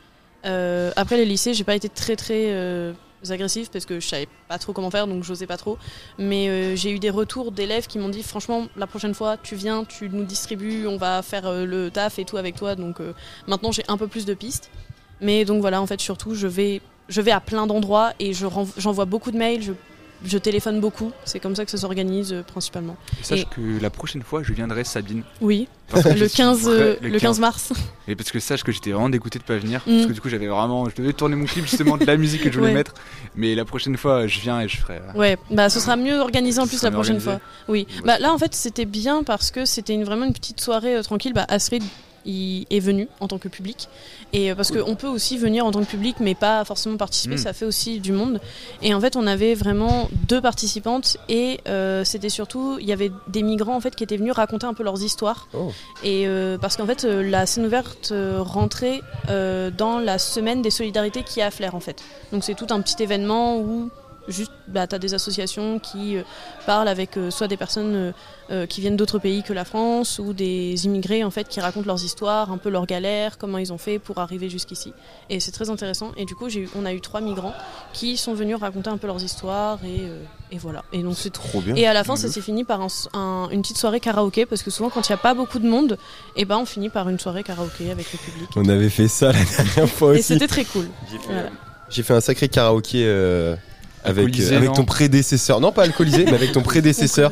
[0.43, 2.93] Après les lycées, j'ai pas été très très
[3.31, 5.77] agressive parce que je savais pas trop comment faire, donc j'osais pas trop.
[6.17, 9.55] Mais euh, j'ai eu des retours d'élèves qui m'ont dit franchement, la prochaine fois, tu
[9.55, 12.75] viens, tu nous distribues, on va faire euh, le taf et tout avec toi.
[12.75, 13.13] Donc euh,
[13.47, 14.69] maintenant, j'ai un peu plus de pistes.
[15.21, 19.05] Mais donc voilà, en fait, surtout, je vais, je vais à plein d'endroits et j'envoie
[19.05, 19.75] beaucoup de mails.
[20.25, 21.11] Je téléphone beaucoup.
[21.23, 22.95] C'est comme ça que ça s'organise euh, principalement.
[23.21, 25.23] Sache Et- que la prochaine fois, je viendrai Sabine.
[25.41, 27.73] Oui, le suis 15, vrai- euh, le 15 mars.
[28.07, 29.81] Et parce que sache que j'étais vraiment dégoûté de pas venir.
[29.85, 29.91] Mm.
[29.95, 30.89] Parce que du coup, j'avais vraiment.
[30.89, 32.77] Je devais tourner mon clip justement de la musique que je voulais Ouais.
[32.77, 32.93] mettre.
[33.35, 34.95] Mais la prochaine fois, je viens et je ferai.
[34.97, 37.39] euh, Ouais, bah ce sera mieux organisé en plus la prochaine organisé.
[37.39, 37.39] fois.
[37.67, 40.95] Oui, bah là en fait c'était bien parce que c'était une, vraiment une petite soirée
[40.97, 41.33] euh, tranquille.
[41.33, 41.83] Bah Astrid
[42.25, 43.88] il est venu en tant que public
[44.33, 47.35] et euh, parce qu'on peut aussi venir en tant que public mais pas forcément participer,
[47.35, 47.38] Mm.
[47.38, 48.39] ça fait aussi du monde.
[48.81, 53.11] Et en fait on avait vraiment deux participantes et euh, c'était surtout il y avait
[53.27, 55.47] des migrants en fait qui étaient venus raconter un peu leurs histoires.
[56.03, 61.23] Et euh, parce qu'en fait, la scène ouverte rentrait euh, dans la semaine des solidarités
[61.23, 62.03] qui a à Flair en fait.
[62.31, 63.89] Donc c'est tout un petit événement où
[64.27, 66.23] juste bah, tu as des associations qui euh,
[66.65, 68.13] parlent avec euh, soit des personnes
[68.51, 71.85] euh, qui viennent d'autres pays que la France ou des immigrés en fait qui racontent
[71.88, 74.93] leurs histoires, un peu leurs galères, comment ils ont fait pour arriver jusqu'ici.
[75.29, 76.11] Et c'est très intéressant.
[76.17, 77.53] Et du coup, j'ai eu- on a eu trois migrants
[77.93, 80.83] qui sont venus raconter un peu leurs histoires et, euh, et voilà.
[80.93, 81.75] Et donc c'est trop bien.
[81.75, 82.33] Et à la fin, ça ouf.
[82.33, 85.15] s'est fini par un- un- une petite soirée karaoké parce que souvent quand il n'y
[85.15, 85.97] a pas beaucoup de monde,
[86.35, 88.49] et ben on finit par une soirée karaoké avec le public.
[88.55, 90.19] On avait fait ça la dernière fois aussi.
[90.19, 90.88] Et c'était très cool.
[91.25, 91.49] Voilà.
[91.89, 93.55] J'ai fait un sacré karaoké euh,
[94.05, 95.59] avec, euh, avec ton prédécesseur.
[95.59, 97.31] Non, pas alcoolisé, mais avec ton prédécesseur.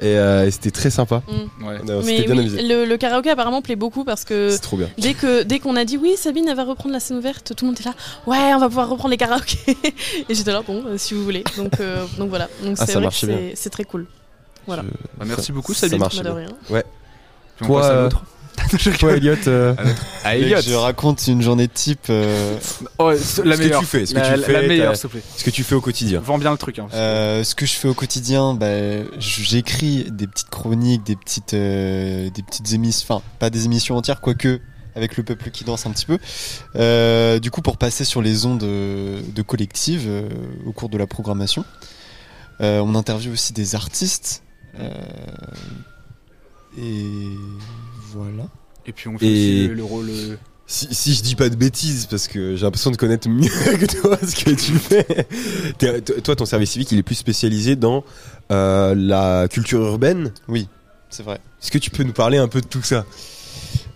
[0.00, 1.22] Et, euh, et c'était très sympa.
[1.28, 1.32] Mm.
[1.60, 2.62] Mais s'était bien oui, amusé.
[2.62, 4.88] le, le karaoké apparemment plaît beaucoup parce que C'est trop bien.
[4.98, 7.64] dès que dès qu'on a dit oui Sabine elle va reprendre la scène ouverte, tout
[7.64, 7.94] le monde est là
[8.26, 9.58] ouais on va pouvoir reprendre les karaokés
[10.28, 12.94] et j'étais là bon euh, si vous voulez donc euh, donc voilà donc Ah, c'est
[12.94, 14.06] ça vrai que c'est- très cool
[14.66, 16.00] voilà Bah, merci Ça- beaucoup, ça Sabine.
[16.00, 16.34] Bah, de bien.
[16.34, 16.48] rien.
[16.70, 16.84] Ouais.
[17.60, 18.08] Puis on
[18.98, 19.34] Toi, à Elliot.
[19.46, 19.74] euh,
[20.24, 20.60] Ah, Mec, Elliot.
[20.62, 22.06] Je raconte une journée type.
[22.10, 22.56] euh,
[22.98, 23.80] Oh, c'est la ce que meilleure.
[23.80, 25.22] tu fais, ce que La- tu fais, la meilleure, t'as- s'il te plaît.
[25.36, 26.20] Ce que tu fais au quotidien.
[26.20, 26.78] Vends bien le truc.
[26.78, 26.88] Hein.
[26.94, 28.66] Euh, ce que je fais au quotidien, bah,
[29.18, 34.20] j'écris des petites chroniques, des petites, euh, des petites émissions, enfin pas des émissions entières,
[34.20, 34.60] quoique
[34.94, 36.18] avec le peuple qui danse un petit peu.
[36.76, 40.28] Euh, du coup, pour passer sur les ondes de, de collective euh,
[40.66, 41.64] au cours de la programmation,
[42.60, 44.42] Euh, on interviewe aussi des artistes.
[44.78, 44.90] euh,
[46.78, 47.36] et
[48.14, 48.44] voilà.
[48.86, 50.10] Et puis on fait Et aussi le, le rôle.
[50.10, 53.48] euh, si, si je dis pas de bêtises, parce que j'ai l'impression de connaître mieux
[53.78, 55.26] que toi ce que tu fais.
[56.22, 58.04] Toi, ton service civique, il est plus spécialisé dans
[58.50, 60.32] euh, la culture urbaine?
[60.48, 60.68] Oui,
[61.10, 61.40] c'est vrai.
[61.62, 63.04] Est-ce que tu peux nous parler un peu de tout ça?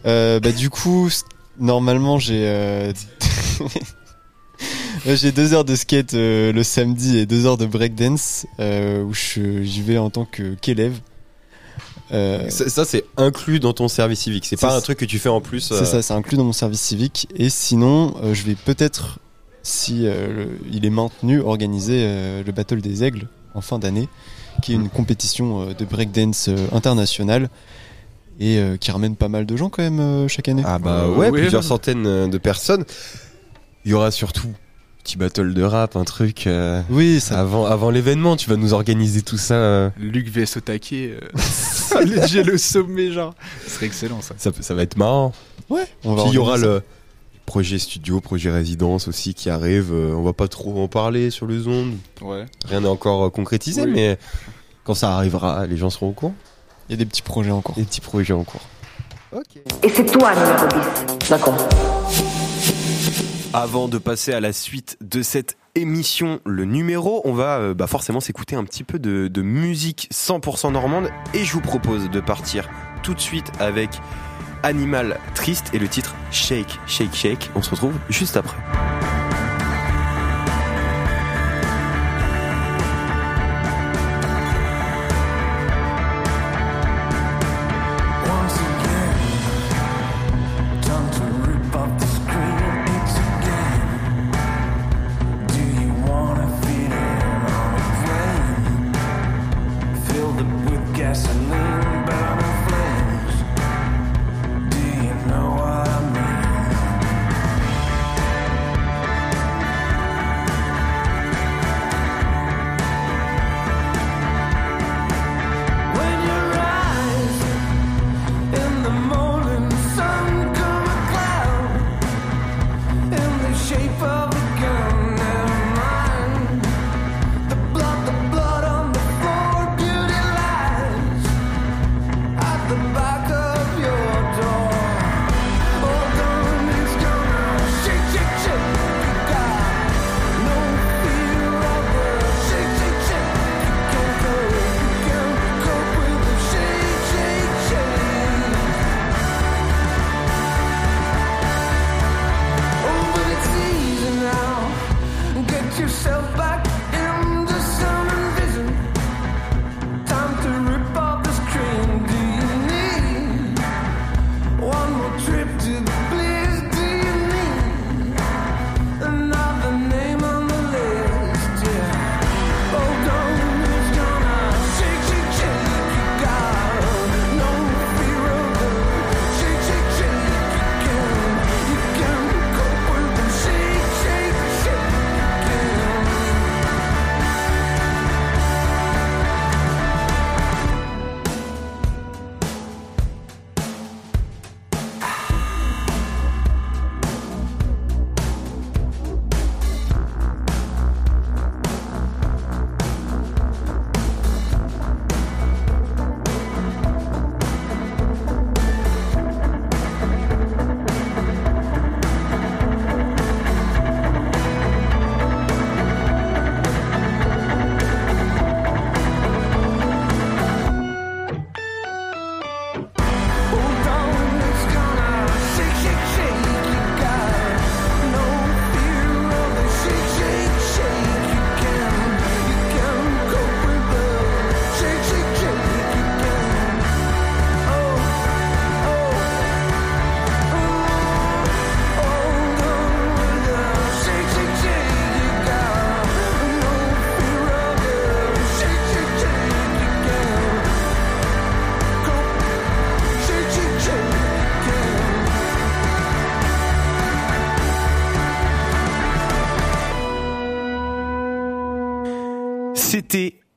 [0.05, 1.09] Euh, bah du coup,
[1.59, 2.93] normalement j'ai euh,
[5.07, 9.13] j'ai deux heures de skate euh, le samedi et deux heures de breakdance euh, où
[9.15, 10.95] je- j'y vais en tant que qu'élève.
[12.13, 14.47] Euh, Ça, ça, c'est inclus dans ton service civique.
[14.47, 14.83] C'est pas un ça.
[14.83, 15.73] truc que tu fais en plus.
[15.73, 17.27] euh, C'est ça, c'est inclus dans mon service civique.
[17.37, 19.19] Et sinon, euh, je vais peut-être,
[19.63, 24.09] si euh, le- il est maintenu, organiser euh, le Battle des Aigles en fin d'année,
[24.63, 27.49] qui est une compétition euh, de breakdance euh, internationale
[28.39, 30.63] et euh, qui ramène pas mal de gens quand même euh, chaque année.
[30.65, 32.85] Ah bah ouais, plusieurs centaines euh, de personnes.
[33.85, 34.49] Il y aura surtout
[35.07, 36.49] petit battle de rap, un truc.
[36.49, 37.39] euh, oui, ça.
[37.41, 39.55] Avant, avant l'événement, tu vas nous organiser tout ça.
[39.55, 39.91] euh.
[39.99, 41.21] Luc VS euh,
[42.05, 43.35] le- J'ai le sommet, genre.
[43.65, 44.35] Ce serait excellent, ça.
[44.37, 45.33] Ça, va être marrant.
[45.71, 46.83] Ouais, on va Puis il y aura le
[47.47, 49.93] projet studio, projet résidence aussi qui arrive.
[49.93, 51.95] euh, On va pas trop en parler sur les ondes.
[52.21, 52.45] Ouais.
[52.65, 53.93] Rien n'est encore concrétisé, Oui.
[53.95, 54.19] mais
[54.83, 56.35] quand ça arrivera, les gens seront au courant.
[56.89, 57.77] Il y a des petits projets en cours.
[57.77, 58.63] Des petits projets en cours.
[59.85, 60.67] Et c'est toi, numéro
[61.21, 61.29] 10.
[61.31, 61.57] D'accord.
[63.59, 67.87] Avant de passer à la suite de cette émission, le numéro, on va euh, bah,
[67.87, 72.21] forcément s'écouter un petit peu de, de musique 100% normande et je vous propose de
[72.21, 72.69] partir
[73.03, 73.89] tout de suite avec
[74.63, 77.51] Animal Triste et le titre Shake, Shake, Shake.
[77.55, 78.59] On se retrouve juste après.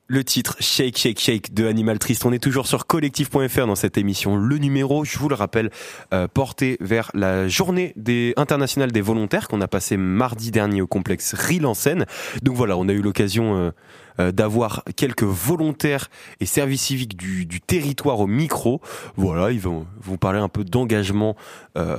[0.09, 2.25] Le titre Shake Shake Shake de Animal Triste.
[2.25, 4.35] On est toujours sur collectif.fr dans cette émission.
[4.35, 5.69] Le numéro, je vous le rappelle,
[6.13, 10.87] euh, porté vers la journée des internationale des volontaires qu'on a passé mardi dernier au
[10.87, 12.05] complexe Rille en Seine.
[12.43, 13.71] Donc voilà, on a eu l'occasion euh,
[14.19, 18.81] euh, d'avoir quelques volontaires et services civiques du, du territoire au micro.
[19.15, 21.35] Voilà, ils vont vous parler un peu d'engagement,
[21.77, 21.97] euh,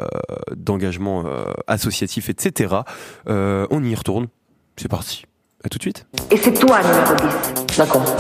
[0.55, 2.77] d'engagement euh, associatif, etc.
[3.27, 4.29] On y retourne.
[4.77, 5.25] C'est parti.
[5.65, 6.07] À tout de suite.
[6.31, 7.15] Et c'est toi numéro
[7.69, 7.77] 10.
[7.77, 8.17] D'accord.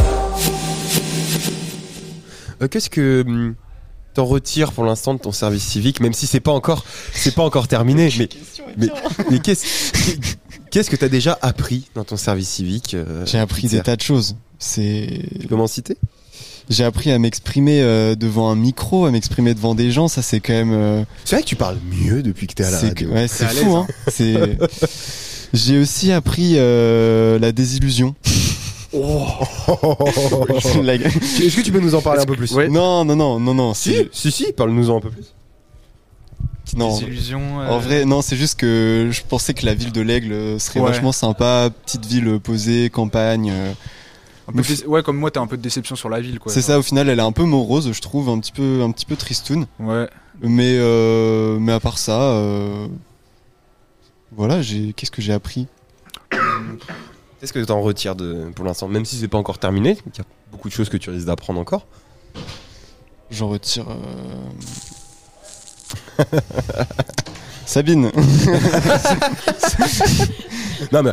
[2.62, 3.54] Euh, Qu'est-ce que hum,
[4.14, 7.42] t'en retires pour l'instant de ton service civique, même si c'est pas encore, c'est pas
[7.42, 8.10] encore terminé.
[8.18, 8.28] Mais,
[8.76, 8.88] mais,
[9.30, 9.92] mais qu'est-ce,
[10.70, 14.02] qu'est-ce que t'as déjà appris dans ton service civique euh, J'ai appris des tas de
[14.02, 14.36] choses.
[14.58, 15.22] C'est.
[15.40, 15.96] Tu peux m'en citer?
[16.68, 20.06] J'ai appris à m'exprimer euh, devant un micro, à m'exprimer devant des gens.
[20.08, 20.72] Ça, c'est quand même.
[20.72, 23.08] euh, C'est vrai que tu parles mieux depuis que t'es à la c'est radio.
[23.08, 23.74] que- ouais, c'est fou.
[23.76, 23.86] Hein.
[24.08, 24.58] C'est.
[25.52, 28.14] J'ai aussi appris euh, la désillusion.
[30.82, 33.54] La- Est-ce que tu peux nous en parler un peu plus Non, non, non, non,
[33.54, 33.74] non.
[33.74, 35.32] Si, c'est- si, si, parle-nous-en un peu plus.
[36.76, 36.96] Non.
[36.98, 37.60] Des illusions.
[37.60, 40.80] euh, En vrai, non, c'est juste que je pensais que la ville de l'Aigle serait
[40.80, 40.88] Ouais.
[40.90, 43.50] vachement sympa, petite ville posée, campagne.
[43.52, 43.72] euh.
[44.48, 46.52] un peu dé- Ouais, comme moi, t'as un peu de déception sur la ville, quoi.
[46.52, 48.90] C'est ça, au final, elle est un peu morose, je trouve, un petit peu, un
[48.92, 49.66] petit peu tristoun.
[49.80, 50.08] Ouais.
[50.42, 52.86] Mais, euh, mais à part ça, euh,
[54.32, 55.66] voilà, j'ai, qu'est-ce que j'ai appris
[57.40, 60.20] Qu'est-ce que t'en retires de, pour l'instant, même si c'est pas encore terminé, il y
[60.20, 61.86] a beaucoup de choses que tu risques d'apprendre encore.
[63.30, 63.86] J'en retire.
[63.88, 63.94] euh,
[67.66, 68.10] Sabine.
[70.92, 71.12] non mais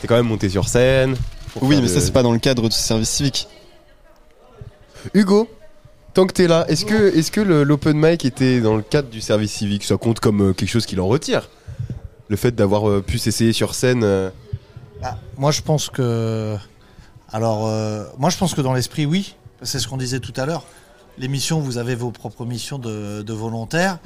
[0.00, 1.16] t'es quand même monté sur scène.
[1.52, 3.48] pour oui, faire mais de- ça c'est pas dans le cadre du service civique.
[5.12, 5.48] Hugo,
[6.14, 9.08] tant que t'es là, est-ce que, est-ce que le- l'open mic était dans le cadre
[9.10, 9.84] du service civique?
[9.84, 11.50] Ça compte comme euh, quelque chose qu'il en retire
[12.28, 14.02] Le fait d'avoir euh, pu s'essayer sur scène.
[14.02, 14.30] euh,
[15.02, 16.56] Ah, moi, je pense que.
[17.32, 19.34] Alors, euh, moi, je pense que dans l'esprit, oui.
[19.62, 20.64] C'est ce qu'on disait tout à l'heure.
[21.18, 23.98] L'émission, vous avez vos propres missions de, de volontaires.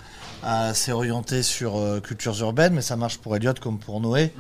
[0.45, 4.33] Euh, c'est orienté sur euh, cultures urbaines, mais ça marche pour Elliot comme pour Noé,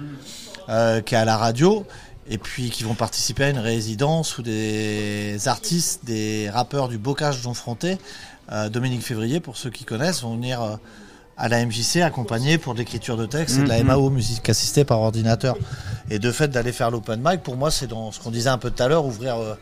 [0.68, 1.86] euh, qui est à la radio,
[2.28, 7.40] et puis qui vont participer à une résidence où des artistes, des rappeurs du Bocage
[7.42, 7.96] Jonfronté,
[8.52, 10.76] euh, Dominique Février, pour ceux qui connaissent, vont venir euh,
[11.38, 13.86] à la MJC accompagner pour de l'écriture de texte et de la Mhm.
[13.86, 15.56] MAO, musique assistée par ordinateur.
[16.10, 18.58] Et de fait d'aller faire l'open mic, pour moi, c'est dans ce qu'on disait un
[18.58, 19.36] peu tout à l'heure, ouvrir.
[19.36, 19.54] euh,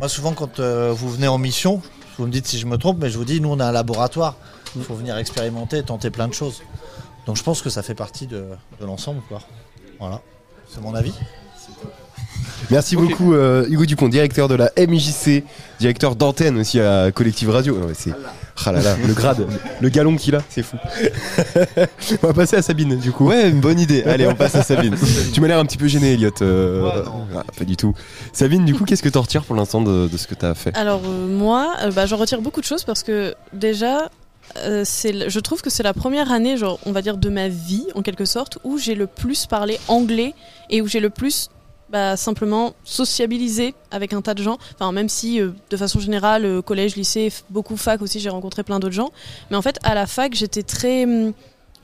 [0.00, 1.80] moi, souvent, quand euh, vous venez en mission,
[2.18, 3.72] vous me dites si je me trompe, mais je vous dis, nous, on a un
[3.72, 4.36] laboratoire.
[4.76, 6.62] Il faut venir expérimenter, tenter plein de choses.
[7.26, 8.46] Donc, je pense que ça fait partie de,
[8.80, 9.40] de l'ensemble, quoi.
[10.00, 10.20] Voilà,
[10.68, 11.14] c'est mon avis.
[12.70, 15.44] Merci beaucoup euh, Hugo Dupont, directeur de la MJC,
[15.78, 17.78] directeur d'antenne aussi à Collective Radio.
[17.78, 18.12] Non, mais c'est
[18.66, 19.46] ah là là, le grade,
[19.80, 20.76] le galon qu'il a, c'est fou.
[22.22, 23.26] on va passer à Sabine du coup.
[23.26, 24.02] Ouais, une bonne idée.
[24.04, 24.96] Allez, on passe à Sabine.
[25.32, 26.30] tu m'as l'air un petit peu gêné, Elliot.
[26.42, 27.02] euh,
[27.36, 27.94] ah, pas du tout.
[28.32, 30.76] Sabine, du coup, qu'est-ce que t'en retires pour l'instant de, de ce que t'as fait?
[30.76, 34.10] Alors euh, moi, euh, bah, j'en retire beaucoup de choses parce que déjà,
[34.58, 37.86] euh, je trouve que c'est la première année, genre, on va dire, de ma vie,
[37.94, 40.34] en quelque sorte, où j'ai le plus parlé anglais
[40.70, 41.48] et où j'ai le plus
[41.90, 44.58] bah, simplement sociabilisé avec un tas de gens.
[44.74, 48.62] Enfin, même si, euh, de façon générale, euh, collège, lycée, beaucoup fac aussi, j'ai rencontré
[48.62, 49.10] plein d'autres gens.
[49.50, 51.04] Mais en fait, à la fac, j'étais très...
[51.04, 51.32] hum,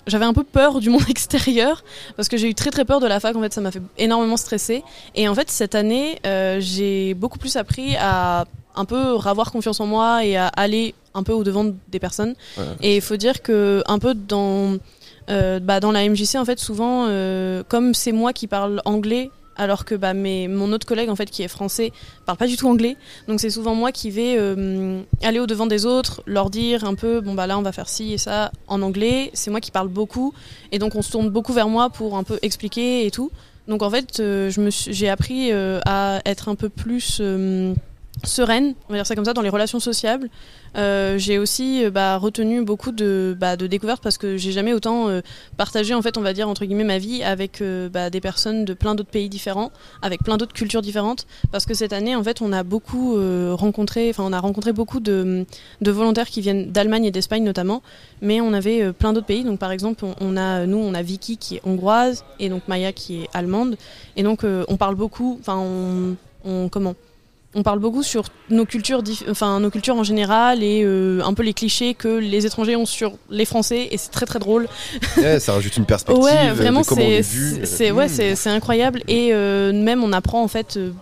[0.07, 1.85] j'avais un peu peur du monde extérieur
[2.17, 3.83] parce que j'ai eu très très peur de la fac en fait ça m'a fait
[3.99, 4.83] énormément stresser
[5.15, 9.79] et en fait cette année euh, j'ai beaucoup plus appris à un peu avoir confiance
[9.79, 12.65] en moi et à aller un peu au devant des personnes Ouais.
[12.81, 14.79] et il faut dire que un peu dans
[15.29, 19.31] euh, bah, dans la MJC en fait souvent euh, comme c'est moi qui parle anglais
[19.61, 21.93] alors que bah, mes, mon autre collègue en fait qui est français
[22.25, 22.97] parle pas du tout anglais.
[23.29, 26.95] Donc c'est souvent moi qui vais euh, aller au devant des autres leur dire un
[26.95, 29.31] peu bon bah là on va faire ci et ça en anglais.
[29.35, 30.33] C'est moi qui parle beaucoup.
[30.73, 33.31] Et donc on se tourne beaucoup vers moi pour un peu expliquer et tout.
[33.69, 37.21] Donc en fait euh, j'ai appris euh, à être un peu plus
[38.25, 40.29] sereine, on va dire ça comme ça, dans les relations sociables.
[40.77, 44.73] Euh, j'ai aussi euh, bah, retenu beaucoup de, bah, de découvertes parce que j'ai jamais
[44.73, 45.21] autant euh,
[45.57, 48.75] partagé, en fait, on va dire, entre guillemets, ma vie avec bah, des personnes de
[48.75, 49.71] plein d'autres pays différents,
[50.03, 51.27] avec plein d'autres cultures différentes.
[51.51, 53.17] Parce que cette année, en fait, on a beaucoup
[53.55, 55.45] rencontré, enfin, on a rencontré beaucoup de,
[55.81, 57.83] volontaires qui viennent d'Allemagne et d'Espagne notamment,
[58.23, 59.45] mais on avait plein d'autres pays.
[59.45, 62.93] Donc, par exemple, on, a, nous, on a Vicky qui est hongroise et donc Maya
[62.93, 63.77] qui est allemande.
[64.17, 65.63] Et donc, on parle beaucoup, enfin,
[66.45, 66.95] on, comment
[67.55, 71.43] on parle beaucoup sur nos cultures, enfin nos cultures en général et euh, un peu
[71.43, 74.69] les clichés que les étrangers ont sur les Français et c'est très très drôle.
[75.17, 76.85] Ouais, ça rajoute une perspective Ouais, de vraiment on
[77.65, 78.09] c'est ouais Hmm.
[78.09, 80.93] c'est c'est incroyable et euh, même on apprend en fait euh,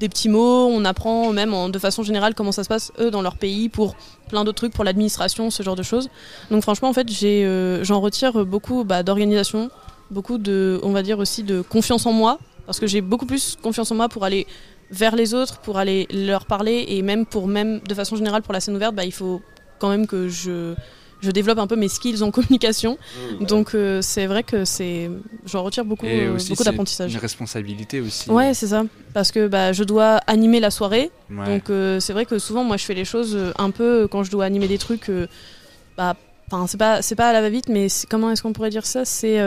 [0.00, 3.10] des petits mots, on apprend même en- de façon générale comment ça se passe eux
[3.10, 3.94] dans leur pays pour
[4.30, 6.08] plein d'autres trucs pour l'administration, ce genre de choses.
[6.50, 9.70] Donc franchement en fait j'ai euh, j'en retire beaucoup bah, d'organisation,
[10.10, 13.56] beaucoup de on va dire aussi de confiance en moi parce que j'ai beaucoup plus
[13.62, 14.46] confiance en moi pour aller
[14.90, 18.52] vers les autres, pour aller leur parler, et même pour même de façon générale pour
[18.52, 19.42] la scène ouverte, bah, il faut
[19.78, 20.74] quand même que je
[21.20, 22.98] je développe un peu mes skills en communication.
[23.40, 25.10] Donc euh, c'est vrai que c'est
[25.46, 27.12] j'en retire beaucoup euh, beaucoup d'apprentissage.
[27.12, 28.30] Une responsabilité aussi.
[28.30, 28.84] Ouais, c'est ça.
[29.14, 31.10] Parce que bah, je dois animer la soirée.
[31.30, 31.46] Ouais.
[31.46, 34.30] Donc euh, c'est vrai que souvent, moi, je fais les choses un peu quand je
[34.30, 35.10] dois animer des trucs.
[35.96, 36.16] bah,
[36.66, 39.04] c'est pas, c'est pas à la va-vite, mais comment est-ce qu'on pourrait dire ça?
[39.04, 39.38] C'est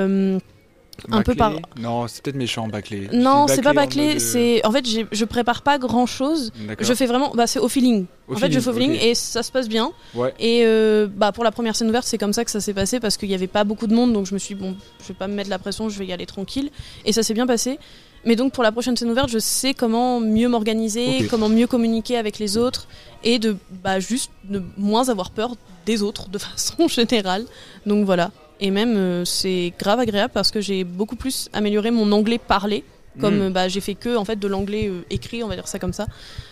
[1.12, 1.54] un peu par.
[1.80, 3.10] Non, c'est peut-être méchant, bâclé.
[3.14, 6.52] Non, c'est pas bâclé en euh, C'est en fait, j'ai- je prépare pas grand chose.
[6.80, 8.06] Je fais vraiment, bah, c'est au feeling.
[8.28, 9.92] Au en fait, je fais au feeling et ça se passe bien.
[10.16, 10.34] Ouais.
[10.40, 13.00] Et euh, bah pour la première scène ouverte, c'est comme ça que ça s'est passé
[13.00, 15.08] parce qu'il y avait pas beaucoup de monde, donc je me suis dit, bon, je
[15.10, 16.70] vais pas me mettre la pression, je vais y aller tranquille.
[17.06, 17.80] Et ça s'est bien passé.
[18.24, 22.18] Mais donc pour la prochaine scène ouverte, je sais comment mieux m'organiser, comment mieux communiquer
[22.18, 22.88] avec les autres
[23.24, 25.56] et de bah, juste ne moins avoir peur
[25.88, 27.46] des autres de façon générale.
[27.88, 28.32] Donc voilà.
[28.62, 32.84] Et même euh, c'est grave agréable parce que j'ai beaucoup plus amélioré mon anglais parlé.
[33.20, 33.42] Comme Mm.
[33.42, 35.80] euh, bah, j'ai fait que en fait de l'anglais euh, écrit, on va dire ça
[35.80, 36.08] comme ça.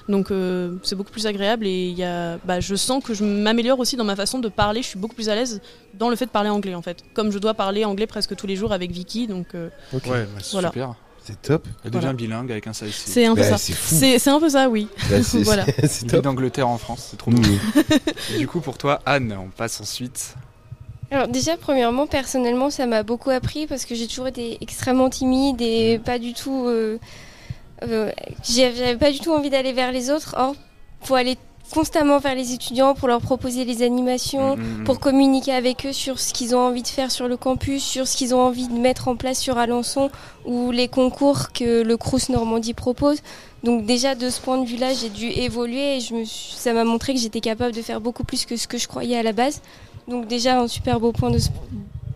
[0.09, 3.23] Donc euh, c'est beaucoup plus agréable et il y a, bah, je sens que je
[3.23, 4.81] m'améliore aussi dans ma façon de parler.
[4.81, 5.61] Je suis beaucoup plus à l'aise
[5.93, 6.97] dans le fait de parler anglais en fait.
[7.13, 10.41] Comme je dois parler anglais presque tous les jours avec Vicky, donc euh, Ouais, bah,
[10.51, 10.67] voilà.
[10.69, 10.95] super.
[11.23, 11.65] C'est top.
[11.85, 12.13] Elle devient Voilà.
[12.13, 13.57] bilingue avec un side C'est un peu ça.
[13.57, 14.87] C'est c'est un peu ça, oui.
[15.09, 15.65] Bah, c'est- voilà.
[16.23, 17.35] d'Angleterre en France, c'est trop Mmh.
[17.39, 17.59] bien.
[18.33, 20.35] Et du coup, pour toi, Anne, on passe ensuite.
[21.11, 25.61] Alors déjà, premièrement, personnellement, ça m'a beaucoup appris parce que j'ai toujours été extrêmement timide
[25.61, 26.01] et Mm.
[26.01, 26.65] pas du tout...
[26.67, 26.99] euh,
[27.83, 28.11] euh,
[28.47, 30.35] j'avais pas du tout envie d'aller vers les autres.
[30.37, 30.53] Or,
[31.01, 31.37] faut aller
[31.73, 35.93] constamment vers les étudiants pour leur proposer les animations, Mm, mm, pour communiquer avec eux
[35.93, 38.67] sur ce qu'ils ont envie de faire sur le campus, sur ce qu'ils ont envie
[38.67, 40.09] de mettre en place sur Alençon
[40.45, 43.19] ou les concours que le Crous Normandie propose.
[43.63, 46.73] Donc déjà de ce point de vue-là, j'ai dû évoluer et je me suis- ça
[46.73, 49.23] m'a montré que j'étais capable de faire beaucoup plus que ce que je croyais à
[49.23, 49.61] la base.
[50.09, 51.49] Donc déjà un super beau point de ce,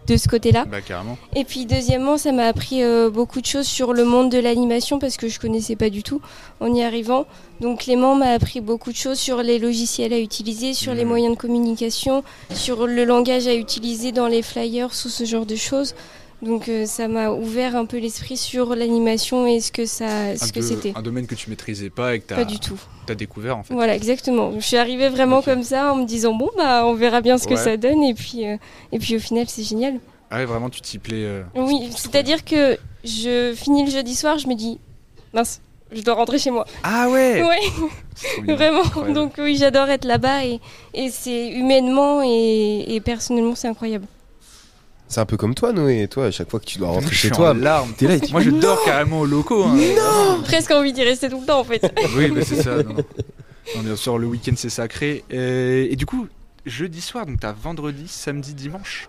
[0.08, 0.66] de ce côté-là.
[0.66, 1.18] Bah, carrément.
[1.36, 5.00] Et puis deuxièmement, ça m'a appris euh, beaucoup de choses sur le monde de l'animation
[5.00, 6.22] parce que je connaissais pas du tout
[6.60, 7.26] en y arrivant.
[7.62, 11.36] Donc Clément m'a appris beaucoup de choses sur les logiciels à utiliser, sur les moyens
[11.36, 15.96] de communication, sur le langage à utiliser dans les flyers, ou ce genre de choses.
[16.42, 20.44] Donc euh, ça m'a ouvert un peu l'esprit sur l'animation et ce que ça, ce
[20.46, 20.92] un, que c'était.
[20.96, 22.78] un domaine que tu maîtrisais pas et que tu Pas du tout.
[23.08, 23.74] as découvert en fait.
[23.74, 24.52] Voilà, exactement.
[24.56, 27.48] Je suis arrivée vraiment comme ça en me disant bon bah on verra bien ce
[27.48, 28.58] que ça donne et puis euh,
[28.92, 30.00] et puis au final c'est génial.
[30.32, 31.24] Ah ouais, vraiment, tu t'y plais.
[31.24, 34.80] euh, Oui, c'est-à-dire que je finis le jeudi soir, je me dis
[35.32, 36.66] mince, je dois rentrer chez moi.
[36.84, 37.44] Ah ouais
[38.48, 38.54] Ouais.
[38.56, 38.82] Vraiment.
[38.82, 39.14] incroyable.
[39.14, 40.60] Donc oui, j'adore être là-bas et,
[40.96, 44.06] et c'est humainement et, et personnellement c'est incroyable.
[45.14, 46.02] C'est un peu comme toi, Noé.
[46.04, 47.94] Et toi, à chaque fois que tu dois rentrer Je chez suis toi, en larmes.
[47.98, 48.16] t'es là.
[48.16, 49.64] et tu Moi, je dors Non carrément au locaux.
[49.64, 49.78] hein.
[50.44, 51.82] Presque envie d'y rester tout le temps en fait.
[52.18, 52.78] Oui, bah, c'est ça.
[52.84, 52.96] Non.
[53.76, 55.24] Non, bien sûr, le week-end c'est sacré.
[55.30, 56.28] Et, et du coup,
[56.66, 59.08] jeudi soir, donc t'as vendredi, samedi, dimanche?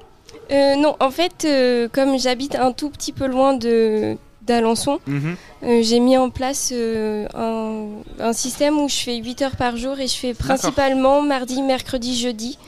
[0.53, 5.37] Euh, non, en fait, euh, comme j'habite un tout petit peu loin de d'Alençon, Mhm.
[5.63, 7.87] euh, j'ai mis en place euh, un,
[8.23, 12.15] un système où je fais 8 heures par jour et je fais principalement mardi, mercredi,
[12.15, 12.59] jeudi.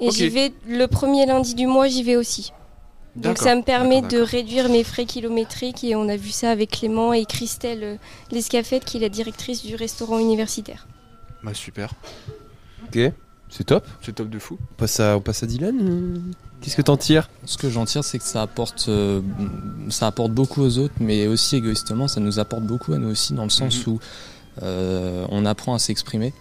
[0.00, 2.52] Et j'y vais le premier lundi du mois, j'y vais aussi.
[3.16, 6.70] Donc ça me permet de réduire mes frais kilométriques et on a vu ça avec
[6.70, 7.96] Clément et Christelle euh,
[8.32, 10.86] Lescafette qui est la directrice du restaurant universitaire.
[11.42, 11.92] Bah super.
[12.86, 12.98] Ok,
[13.50, 13.86] c'est top.
[14.02, 14.58] C'est top de fou.
[14.72, 16.18] On passe à, on passe à Dylan euh,
[16.60, 17.28] Qu'est-ce que t'en tires?
[17.44, 19.20] Ce que j'en tire, c'est que ça apporte, euh,
[19.90, 23.34] ça apporte beaucoup aux autres, mais aussi égoïstement, ça nous apporte beaucoup à nous aussi,
[23.34, 23.92] dans le sens Mhm.
[23.92, 24.00] où
[24.62, 26.32] euh, on apprend à s'exprimer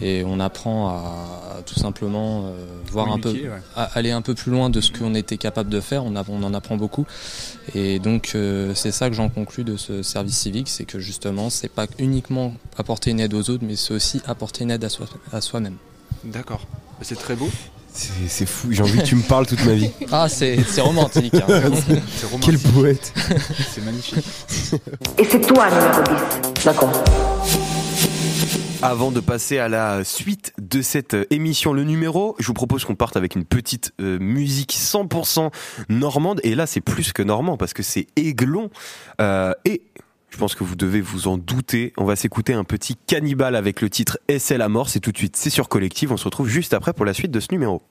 [0.00, 2.50] et on apprend à, tout simplement euh,
[2.90, 3.60] voir un peu, Communiquer, ouais.
[3.76, 6.04] à aller un peu plus loin de ce qu'on était capable de faire.
[6.04, 7.04] On, a- on en apprend beaucoup,
[7.74, 11.50] et donc euh, c'est ça que j'en conclus de ce service civique, c'est que justement,
[11.50, 14.88] c'est pas uniquement apporter une aide aux autres, mais c'est aussi apporter une aide à,
[14.88, 15.76] soi, à soi-même.
[16.24, 16.66] D'accord.
[17.02, 17.48] C'est très beau.
[17.92, 19.90] C'est c'est fou, j'ai envie que tu me parles toute ma vie.
[20.12, 21.34] Ah, c'est c'est romantique.
[21.34, 21.40] hein.
[22.16, 22.40] C'est romantique.
[22.42, 23.12] Quel poète.
[23.74, 24.24] C'est magnifique.
[25.18, 26.02] Et c'est toi numéro
[26.56, 26.64] 10.
[26.64, 26.92] D'accord.
[28.80, 32.84] Avant de passer à la suite de cette euh, émission, le numéro, je vous propose
[32.84, 35.50] qu'on parte avec une petite euh, musique 100%
[35.88, 36.40] normande.
[36.44, 38.70] Et là, c'est plus que normand parce que c'est Aiglon.
[39.20, 39.82] Euh, et
[40.30, 41.92] je pense que vous devez vous en douter.
[41.96, 44.88] On va s'écouter un petit cannibale avec le titre SL à mort.
[44.90, 46.12] C'est tout de suite, c'est sur Collective.
[46.12, 47.82] On se retrouve juste après pour la suite de ce numéro.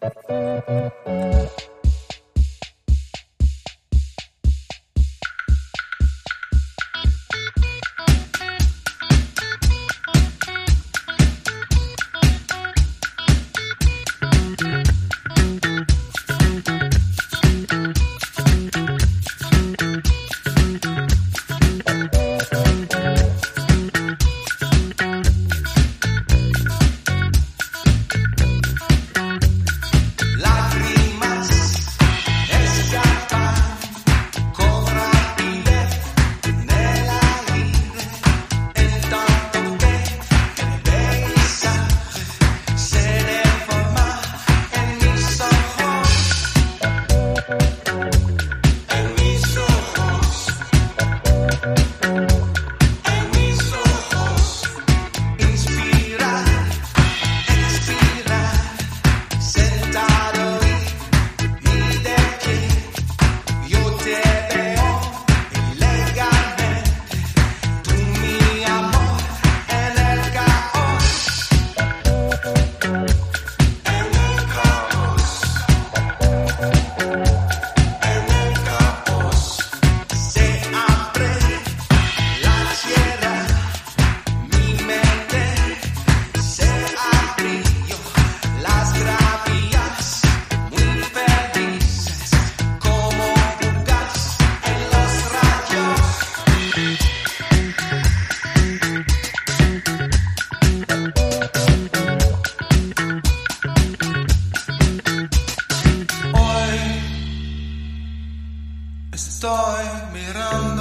[109.48, 110.77] estoy mirando.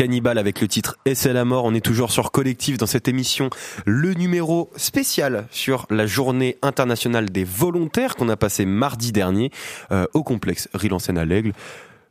[0.00, 1.66] Cannibal avec le titre Et c'est la mort.
[1.66, 3.50] On est toujours sur Collectif dans cette émission,
[3.84, 9.50] le numéro spécial sur la journée internationale des volontaires qu'on a passé mardi dernier
[9.92, 11.52] euh, au complexe Rilansen à l'Aigle.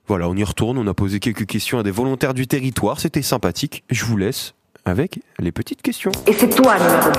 [0.06, 0.78] Voilà, on y retourne.
[0.78, 3.00] On a posé quelques questions à des volontaires du territoire.
[3.00, 3.84] C'était sympathique.
[3.90, 4.54] Je vous laisse
[4.86, 6.12] avec les petites questions.
[6.28, 7.10] Et c'est toi, numéro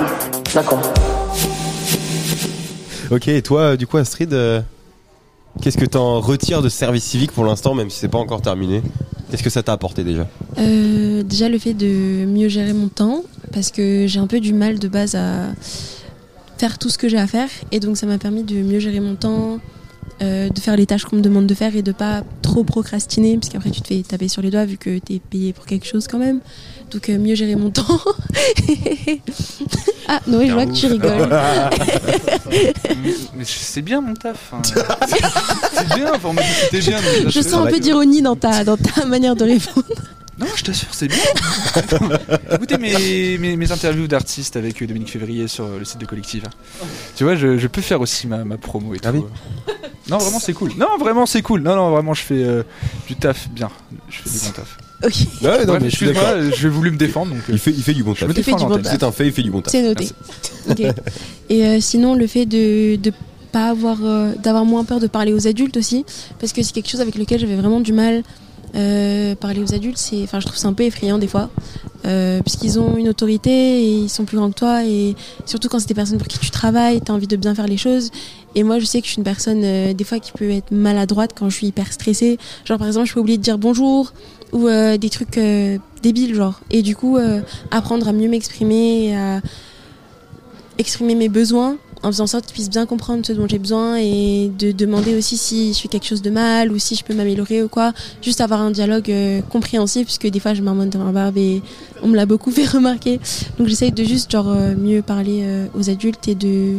[0.45, 0.55] 10.
[0.55, 0.95] D'accord.
[3.11, 4.61] Ok, et toi, du coup, Astrid, euh,
[5.61, 8.43] qu'est-ce que t'en retires de ce service civique pour l'instant, même si c'est pas encore
[8.43, 8.83] terminé?
[9.31, 10.27] Qu'est-ce que ça t'a apporté déjà?
[10.59, 13.23] Euh, déjà le fait de mieux gérer mon temps
[13.53, 15.47] parce que j'ai un peu du mal de base à
[16.59, 19.01] faire tout ce que j'ai à faire et donc ça m'a permis de mieux gérer
[19.01, 19.59] mon temps,
[20.23, 23.39] euh, de faire les tâches qu'on me demande de faire et de pas trop procrastiner
[23.39, 25.65] parce qu'après tu te fais taper sur les doigts vu que tu es payé pour
[25.67, 26.41] quelque chose quand même.
[26.91, 27.85] Donc euh, mieux gérer mon temps.
[30.09, 31.29] ah Noé, je vois que tu rigoles.
[33.37, 34.53] Mais c'est bien mon taf.
[34.53, 34.63] hein.
[34.63, 36.99] c'est bien, enfin, on m'a dit que c'était bien.
[37.27, 39.87] je sens un peu d'ironie dans ta, dans ta manière de répondre.
[40.41, 41.19] Non, je t'assure, c'est bien.
[42.53, 46.07] Écoutez mes, mes, mes interviews d'artistes avec euh, Dominique Février sur euh, le site de
[46.07, 46.45] Collective.
[47.17, 49.27] Tu vois, je, je peux faire aussi ma, ma promo et Ah tout.
[50.09, 50.73] Non, vraiment, c'est cool.
[50.79, 51.61] Non, vraiment, c'est cool.
[51.63, 52.63] Non, non, vraiment, je fais euh,
[53.07, 53.69] du taf bien.
[54.09, 54.79] Je fais du bon taf.
[55.05, 55.15] Ok.
[55.43, 56.35] Ouais, non, Bref, mais je suis d'accord.
[56.57, 57.33] j'ai voulu me défendre.
[57.35, 58.35] Donc, euh, Il fait, il fait du bon je taf.
[58.69, 58.81] bon.
[58.83, 59.73] C'est un fait, il fait du bon taf.
[59.73, 60.09] C'est noté.
[61.49, 63.13] Et euh, sinon, le fait de de
[63.53, 66.05] pas avoir euh, d'avoir moins peur de parler aux adultes aussi,
[66.39, 68.23] parce que c'est quelque chose avec lequel j'avais vraiment du mal.
[68.75, 71.51] Euh, parler aux adultes, c'est, enfin, je trouve ça un peu effrayant des fois,
[72.07, 75.81] euh, puisqu'ils ont une autorité et ils sont plus grands que toi, et surtout quand
[75.81, 78.11] c'est des personnes pour qui tu travailles, t'as envie de bien faire les choses.
[78.55, 80.71] Et moi, je sais que je suis une personne euh, des fois qui peut être
[80.71, 82.39] maladroite quand je suis hyper stressée.
[82.65, 84.13] Genre par exemple, je peux oublier de dire bonjour
[84.53, 85.39] ou des trucs
[86.03, 86.59] débiles, genre.
[86.73, 87.19] Et du coup,
[87.71, 89.41] apprendre à mieux m'exprimer, à
[90.77, 93.97] exprimer mes besoins en faisant en sorte qu'ils puissent bien comprendre ce dont j'ai besoin
[93.99, 97.15] et de demander aussi si je fais quelque chose de mal ou si je peux
[97.15, 97.93] m'améliorer ou quoi.
[98.23, 101.63] Juste avoir un dialogue euh, compréhensif puisque des fois je m'armonne dans ma barbe et
[102.03, 103.21] on me l'a beaucoup fait remarquer.
[103.59, 106.77] Donc j'essaye de juste genre euh, mieux parler euh, aux adultes et de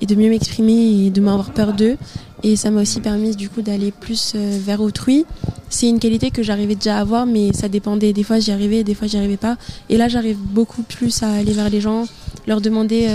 [0.00, 1.96] et de mieux m'exprimer et de moins avoir peur d'eux.
[2.42, 5.24] Et ça m'a aussi permis du coup d'aller plus vers autrui.
[5.70, 8.12] C'est une qualité que j'arrivais déjà à avoir, mais ça dépendait.
[8.12, 9.56] Des fois j'y arrivais, des fois j'y arrivais pas.
[9.88, 12.06] Et là j'arrive beaucoup plus à aller vers les gens,
[12.46, 13.06] leur demander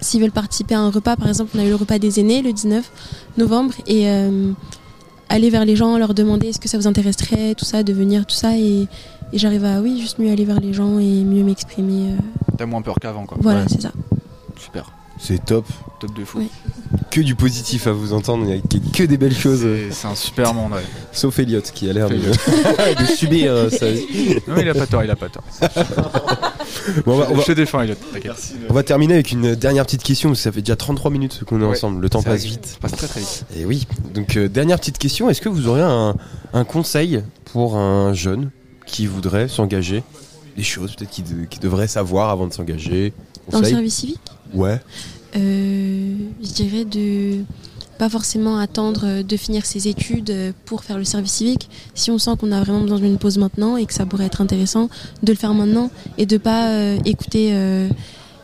[0.00, 1.16] s'ils veulent participer à un repas.
[1.16, 2.90] Par exemple, on a eu le repas des aînés le 19
[3.38, 4.52] novembre et euh,
[5.28, 8.26] aller vers les gens, leur demander est-ce que ça vous intéresserait, tout ça, de venir,
[8.26, 8.56] tout ça.
[8.56, 8.86] Et,
[9.32, 12.12] et j'arrive à, oui, juste mieux aller vers les gens et mieux m'exprimer.
[12.12, 12.16] euh.
[12.56, 13.36] T'as moins peur qu'avant, quoi.
[13.40, 13.66] Voilà, Ouais.
[13.68, 13.92] c'est ça.
[14.58, 14.90] Super.
[15.18, 15.66] C'est top.
[16.00, 16.38] Top de fou.
[16.38, 16.48] Oui.
[17.10, 18.60] Que du positif à vous entendre, il y a
[18.94, 19.66] que- des belles choses.
[19.90, 20.82] C'est- un super monde, ouais.
[21.12, 22.16] Sauf Elliot qui a l'air de,
[23.16, 24.36] subir euh, sa vie.
[24.46, 25.44] Non, il a pas tort, il a pas tort.
[27.04, 27.94] Bon, on va- on va- Je te défends, Elliot.
[28.70, 31.64] On va terminer avec une dernière petite question, ça fait déjà 33 minutes qu'on est
[31.64, 32.64] Ouais, ensemble, le temps passe vite.
[32.66, 33.44] Ça passe très très vite.
[33.56, 36.14] Et oui, donc euh, dernière petite question, est-ce que vous auriez un,
[36.54, 38.50] un conseil pour un jeune
[38.86, 40.02] qui voudrait s'engager?
[40.56, 43.12] Des choses peut-être qu'il de- qu'il devrait savoir avant de s'engager?
[43.50, 44.20] Dans le service civique
[44.54, 44.80] Ouais.
[45.36, 47.44] euh, je dirais de
[47.98, 50.32] pas forcément attendre de finir ses études
[50.66, 51.68] pour faire le service civique.
[51.94, 54.40] Si on sent qu'on a vraiment besoin d'une pause maintenant et que ça pourrait être
[54.40, 54.88] intéressant
[55.24, 57.88] de le faire maintenant et de pas euh, écouter euh,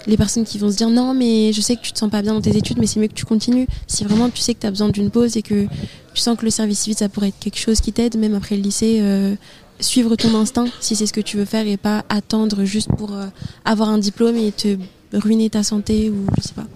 [0.08, 2.20] les personnes qui vont se dire non mais je sais que tu te sens pas
[2.20, 3.68] bien dans tes études mais c'est mieux que tu continues.
[3.86, 5.66] Si vraiment tu sais que tu as besoin d'une pause et que
[6.14, 8.56] tu sens que le service civique ça pourrait être quelque chose qui t'aide même après
[8.56, 9.36] le lycée euh,
[9.84, 13.12] suivre ton instinct si c'est ce que tu veux faire et pas attendre juste pour
[13.12, 13.26] euh,
[13.64, 14.76] avoir un diplôme et te
[15.12, 16.66] ruiner ta santé ou je sais pas.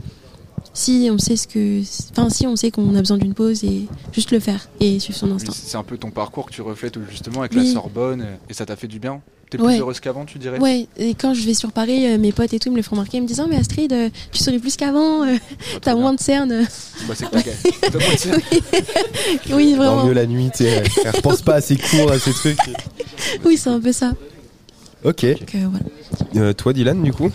[0.78, 1.80] Si on sait ce que
[2.12, 5.18] enfin si on sait qu'on a besoin d'une pause et juste le faire et suivre
[5.18, 5.52] son instinct.
[5.52, 7.66] C'est un peu ton parcours que tu reflètes justement avec Oui.
[7.66, 9.20] la Sorbonne et ça t'a fait du bien.
[9.50, 9.78] T'es plus Ouais.
[9.80, 10.60] heureuse qu'avant, tu dirais?
[10.60, 12.82] Ouais, et quand je vais sur Paris, euh, mes potes et tout ils me le
[12.82, 15.36] font remarquer, ils me disent Oh, mais Astrid, euh, tu souris plus qu'avant, euh,
[15.82, 16.64] t'as moins de cernes.
[17.08, 17.30] Bah, c'est que
[17.90, 18.40] t'as moins de cernes.
[19.50, 20.04] oui, vraiment.
[20.04, 20.64] mieux la nuit, tu
[21.12, 22.58] repense pas à ses cours, à ses trucs.
[23.44, 24.12] Oui, c'est un peu ça.
[25.04, 25.24] Ok.
[25.24, 25.84] Donc, euh, voilà.
[26.48, 27.30] Euh, toi, Dylan, du coup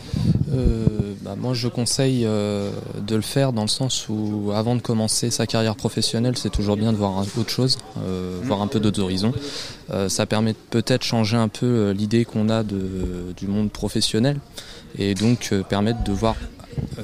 [0.54, 0.86] Euh,
[1.22, 2.70] bah, moi, je conseille euh,
[3.08, 6.76] de le faire dans le sens où, avant de commencer sa carrière professionnelle, c'est toujours
[6.78, 9.34] bien de voir un- autre chose, euh, voir un peu d'autres horizons.
[9.92, 14.38] Euh, ça permet de peut-être changer un peu l'idée qu'on a de, du monde professionnel
[15.00, 16.36] et donc euh, permettre de voir
[17.00, 17.02] euh,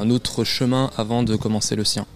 [0.00, 2.06] un autre chemin avant de commencer le sien.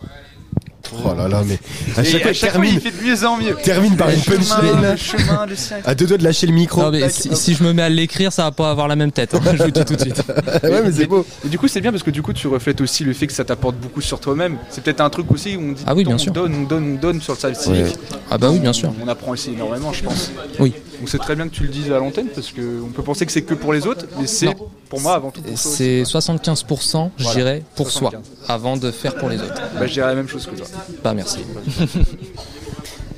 [1.04, 1.58] Oh là là, mais
[1.96, 3.54] à chaque fois, à termine, il fait de mieux en mieux.
[3.62, 4.80] termine par Le une chemin, punchline.
[4.90, 5.76] le chemin, le sien.
[5.84, 6.82] À deux doigts de lâcher le micro.
[6.82, 9.12] Non, mais si, si je me mets à l'écrire, ça va pas avoir la même
[9.12, 9.34] tête.
[9.34, 10.22] hein, je vous le dis tout de suite.
[10.62, 11.26] ouais, mais c'est beau.
[11.44, 13.32] Et du coup, c'est bien parce que du coup, tu reflètes aussi le fait que
[13.32, 14.56] ça t'apporte beaucoup sur toi-même.
[14.70, 16.32] C'est peut-être un truc aussi où on dit Ah oui, bien sûr.
[16.32, 17.76] donne, on donne, on donne sur le service Ouais.
[17.84, 17.96] civique.
[18.30, 18.92] Ah bah oui, bien sûr.
[19.04, 20.30] On apprend aussi énormément, je pense.
[20.58, 20.72] Oui.
[20.98, 23.32] Donc c'est très bien que tu le dises à l'antenne parce qu'on peut penser que
[23.32, 24.54] c'est que pour les autres, mais c'est
[24.88, 25.42] pour moi avant tout.
[25.54, 28.22] C'est 75%, je dirais, pour soi, 75.
[28.48, 29.60] avant de faire pour les autres.
[29.78, 30.66] Bah, je dirais la même chose que toi.
[31.04, 31.40] Bah merci.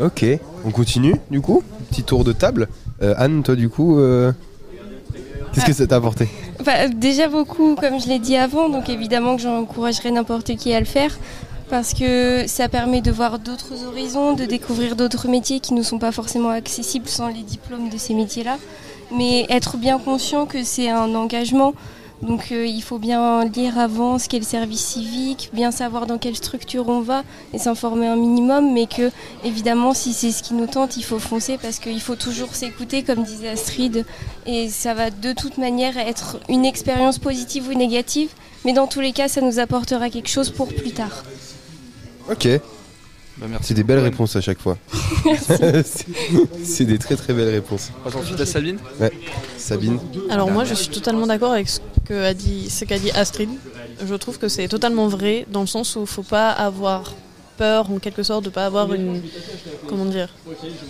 [0.00, 0.24] Ok,
[0.64, 2.68] on continue, du coup Petit tour de table.
[3.02, 4.32] Euh, Anne, toi, du coup, euh,
[5.52, 6.26] qu'est-ce que ça t'a apporté?
[6.64, 10.80] Bah, déjà beaucoup, comme je l'ai dit avant, donc évidemment que j'encouragerais n'importe qui à
[10.80, 11.18] le faire
[11.70, 15.98] parce que ça permet de voir d'autres horizons, de découvrir d'autres métiers qui ne sont
[15.98, 18.58] pas forcément accessibles sans les diplômes de ces métiers-là.
[19.16, 21.74] Mais être bien conscient que c'est un engagement,
[22.22, 26.18] donc euh, il faut bien lire avant ce qu'est le service civique, bien savoir dans
[26.18, 27.22] quelle structure on va
[27.54, 29.10] et s'informer un minimum, mais que
[29.44, 33.02] évidemment si c'est ce qui nous tente, il faut foncer parce qu'il faut toujours s'écouter,
[33.04, 34.04] comme disait Astrid,
[34.44, 38.30] et ça va de toute manière être une expérience positive ou négative,
[38.64, 41.24] mais dans tous les cas, ça nous apportera quelque chose pour plus tard.
[42.30, 42.48] Ok.
[43.38, 44.76] Bah, merci C'est des belles réponses à chaque fois.
[46.64, 47.90] C'est- des très très belles réponses.
[48.00, 48.78] On passe ensuite à Sabine.
[49.00, 49.12] Ouais.
[49.56, 49.98] Sabine.
[50.28, 53.48] Alors moi je suis totalement d'accord avec ce que a dit ce qu'a dit Astrid.
[54.06, 57.14] Je trouve que c'est totalement vrai dans le sens où il faut pas avoir
[57.60, 59.20] peur en quelque sorte de pas avoir une
[59.86, 60.30] comment dire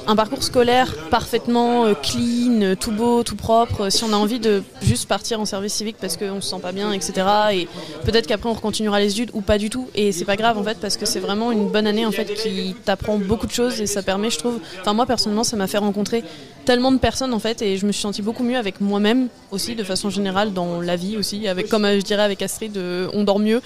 [0.07, 3.91] un parcours scolaire parfaitement euh, clean, euh, tout beau, tout propre.
[3.91, 6.71] Si on a envie de juste partir en service civique parce qu'on se sent pas
[6.71, 7.13] bien, etc.
[7.53, 7.69] Et
[8.05, 9.89] peut-être qu'après on continuera les études ou pas du tout.
[9.97, 12.33] Et c'est pas grave en fait parce que c'est vraiment une bonne année en fait
[12.35, 14.61] qui t'apprend beaucoup de choses et ça permet, je trouve.
[14.81, 16.23] Enfin moi personnellement ça m'a fait rencontrer
[16.65, 19.75] tellement de personnes en fait et je me suis sentie beaucoup mieux avec moi-même aussi
[19.75, 23.09] de façon générale dans la vie aussi avec comme euh, je dirais avec Astrid euh,
[23.13, 23.61] on dort mieux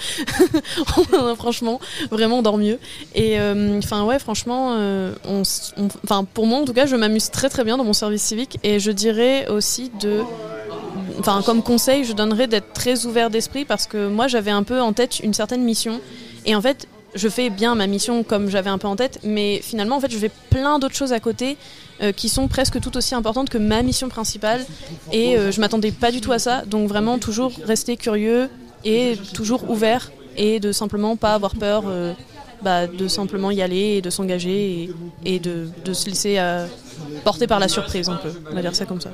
[1.37, 1.81] franchement
[2.11, 2.79] vraiment on dort mieux
[3.15, 5.43] et euh, enfin ouais franchement euh, on
[6.25, 8.81] pour moi en tout cas je m'amuse très très bien dans mon service civique et
[8.81, 10.23] je dirais aussi de
[11.19, 14.81] enfin comme conseil je donnerais d'être très ouvert d'esprit parce que moi j'avais un peu
[14.81, 16.01] en tête une certaine mission
[16.47, 19.61] et en fait je fais bien ma mission comme j'avais un peu en tête mais
[19.63, 21.57] finalement en fait je fais plein d'autres choses à côté
[22.03, 24.67] euh, qui sont presque tout aussi importantes que ma mission principale
[25.13, 26.65] et euh, je m'attendais pas du tout à ça.
[26.67, 28.51] Donc vraiment toujours rester curieux
[28.85, 31.85] et toujours ouvert et de simplement pas avoir peur
[32.65, 34.91] bah, de simplement y aller et de s'engager et,
[35.25, 36.67] et de, de se laisser euh,
[37.23, 39.11] porter par la surprise un peu on va dire ça comme ça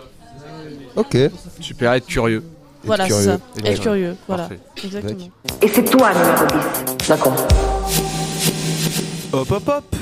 [0.96, 1.16] Ok.
[1.61, 2.42] Super, être curieux.
[2.84, 3.24] voilà c'est curieux.
[3.24, 3.80] ça Être être curieux.
[3.82, 4.61] curieux voilà Parfait.
[4.84, 5.28] exactement
[5.62, 6.46] Et c'est toi le numéro
[6.98, 7.09] 10.
[7.09, 7.46] D'accord.
[9.32, 9.96] Hop hop hop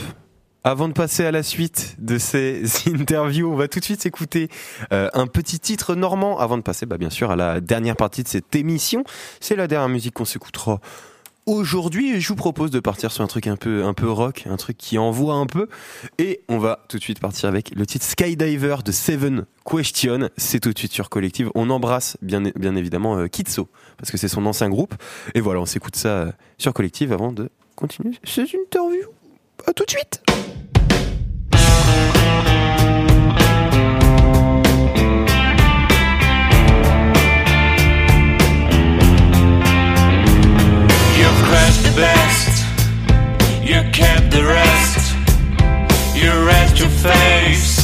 [0.64, 4.48] avant de passer à la suite de ces interviews, on va tout de suite s'écouter
[4.92, 8.22] euh, un petit titre normand avant de passer bah, bien sûr à la dernière partie
[8.22, 9.04] de cette émission.
[9.40, 10.80] C'est la dernière musique qu'on s'écoutera
[11.48, 14.56] aujourd'hui je vous propose de partir sur un truc un peu un peu rock, un
[14.56, 15.68] truc qui envoie un peu
[16.18, 20.28] et on va tout de suite partir avec le titre Skydiver de Seven Question.
[20.36, 21.50] C'est tout de suite sur Collective.
[21.54, 24.94] On embrasse bien bien évidemment euh, Kitso parce que c'est son ancien groupe
[25.34, 29.08] et voilà, on s'écoute ça euh, sur Collective avant de continuer cette interview.
[29.66, 30.22] À tout de suite.
[41.98, 42.64] Best,
[43.62, 45.14] you kept the rest.
[46.14, 47.77] You rest your face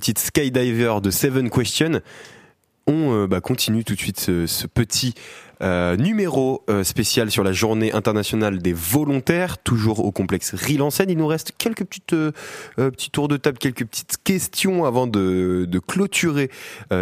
[0.00, 2.00] titre Skydiver de Seven Question.
[2.86, 5.14] On euh, bah, continue tout de suite ce, petit
[5.62, 11.10] euh, numéro euh, spécial sur la journée internationale des volontaires, toujours au complexe Rille-en-Seine.
[11.10, 12.32] Il nous reste quelques petites, euh,
[12.76, 16.50] petits tours de table, quelques petites questions avant de, clôturer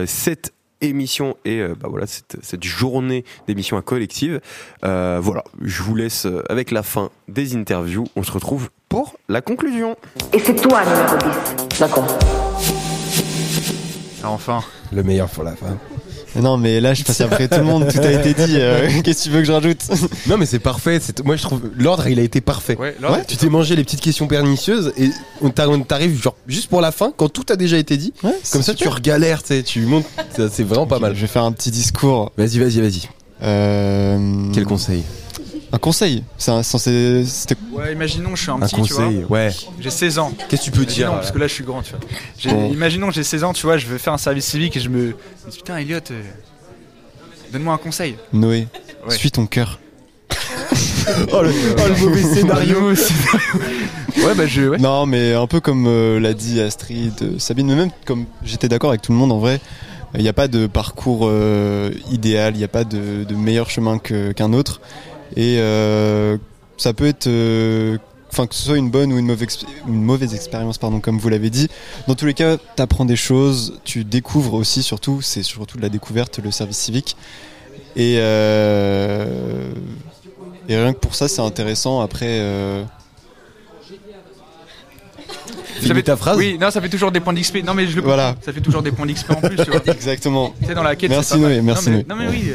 [0.07, 4.41] cette émission et bah voilà cette, journée d'émission à collective.
[4.83, 8.05] Voilà, je vous laisse avec la fin des interviews.
[8.17, 9.97] On se retrouve pour la conclusion.
[10.33, 11.17] Et c'est toi, numéro
[11.71, 11.79] 10.
[11.81, 12.07] D'accord.
[14.25, 14.61] Enfin.
[14.93, 15.77] Le meilleur pour la fin.
[16.37, 18.57] Non, mais là, je passe après tout le monde, tout a été dit.
[18.59, 19.81] euh, Qu'est-ce que tu veux que je rajoute?
[20.27, 21.01] Non, mais c'est parfait.
[21.25, 22.77] Moi, je trouve l'ordre, il a été parfait.
[22.77, 22.95] Ouais,
[23.27, 25.11] tu t'es mangé les petites questions pernicieuses et
[25.41, 28.13] on t'a- on t'arrive genre juste pour la fin quand tout a déjà été dit.
[28.53, 28.95] Comme ça, tu super.
[28.97, 30.05] regalères, tu sais, tu montes.
[30.37, 31.15] ça, C'est vraiment pas mal.
[31.15, 32.31] Je vais faire un petit discours.
[32.37, 33.09] Vas-y, vas-y, vas-y.
[33.43, 34.49] Euh...
[34.53, 35.03] Quel conseil?
[35.73, 37.25] Un conseil C'est un- censé.
[37.27, 37.55] C'était.
[37.73, 39.05] Ouais, imaginons je suis un Un petit, tu vois.
[39.05, 39.51] conseil, ouais.
[39.81, 40.33] J'ai 16 ans.
[40.49, 42.53] Qu'est-ce que tu peux Imaginons, dire Parce que là, je suis grand, tu vois.
[42.55, 42.73] Bon.
[42.73, 44.99] Imaginons, j'ai 16 ans, tu vois, je veux faire un service civique et je me.
[45.43, 46.23] je me dis, Putain, Elliot, euh,
[47.53, 48.17] donne-moi un conseil.
[48.33, 48.67] Noé,
[49.07, 49.15] Ouais.
[49.17, 49.79] suis ton cœur.
[51.33, 52.91] Oh le, oh, le mauvais scénario.
[52.91, 54.63] ouais, bah je.
[54.69, 54.79] Ouais.
[54.79, 58.69] Non, mais un peu comme euh, l'a dit Astrid, euh, Sabine, mais même comme j'étais
[58.69, 59.59] d'accord avec tout le monde en vrai,
[60.15, 63.71] il n'y a pas de parcours euh, idéal, il n'y a pas de, de meilleur
[63.71, 64.83] chemin qu'un autre.
[65.37, 66.37] Et euh,
[66.77, 67.27] ça peut être.
[67.27, 67.99] euh,
[68.31, 71.19] Enfin, que ce soit une bonne ou une mauvaise, exp- une mauvaise expérience, pardon, comme
[71.19, 71.69] vous l'avez dit.
[72.09, 75.83] Dans tous les cas, tu apprends des choses, tu découvres aussi, surtout, c'est surtout de
[75.83, 77.17] la découverte, le service civique.
[77.97, 79.73] Et, euh,
[80.69, 82.03] et rien que pour ça, c'est intéressant.
[82.03, 82.85] Après, euh,
[85.81, 87.63] Ça fait- ta phrase Oui, non, ça fait toujours des points d'XP.
[87.65, 88.35] Non, mais je le Voilà.
[88.45, 89.81] Ça fait toujours des points d'XP en plus, tu vois.
[89.87, 90.53] exactement.
[90.61, 91.11] Tu sais, dans la quête.
[91.11, 91.39] Merci.
[91.39, 92.07] Noé, merci non, mais, Noé.
[92.09, 92.53] non, mais oui.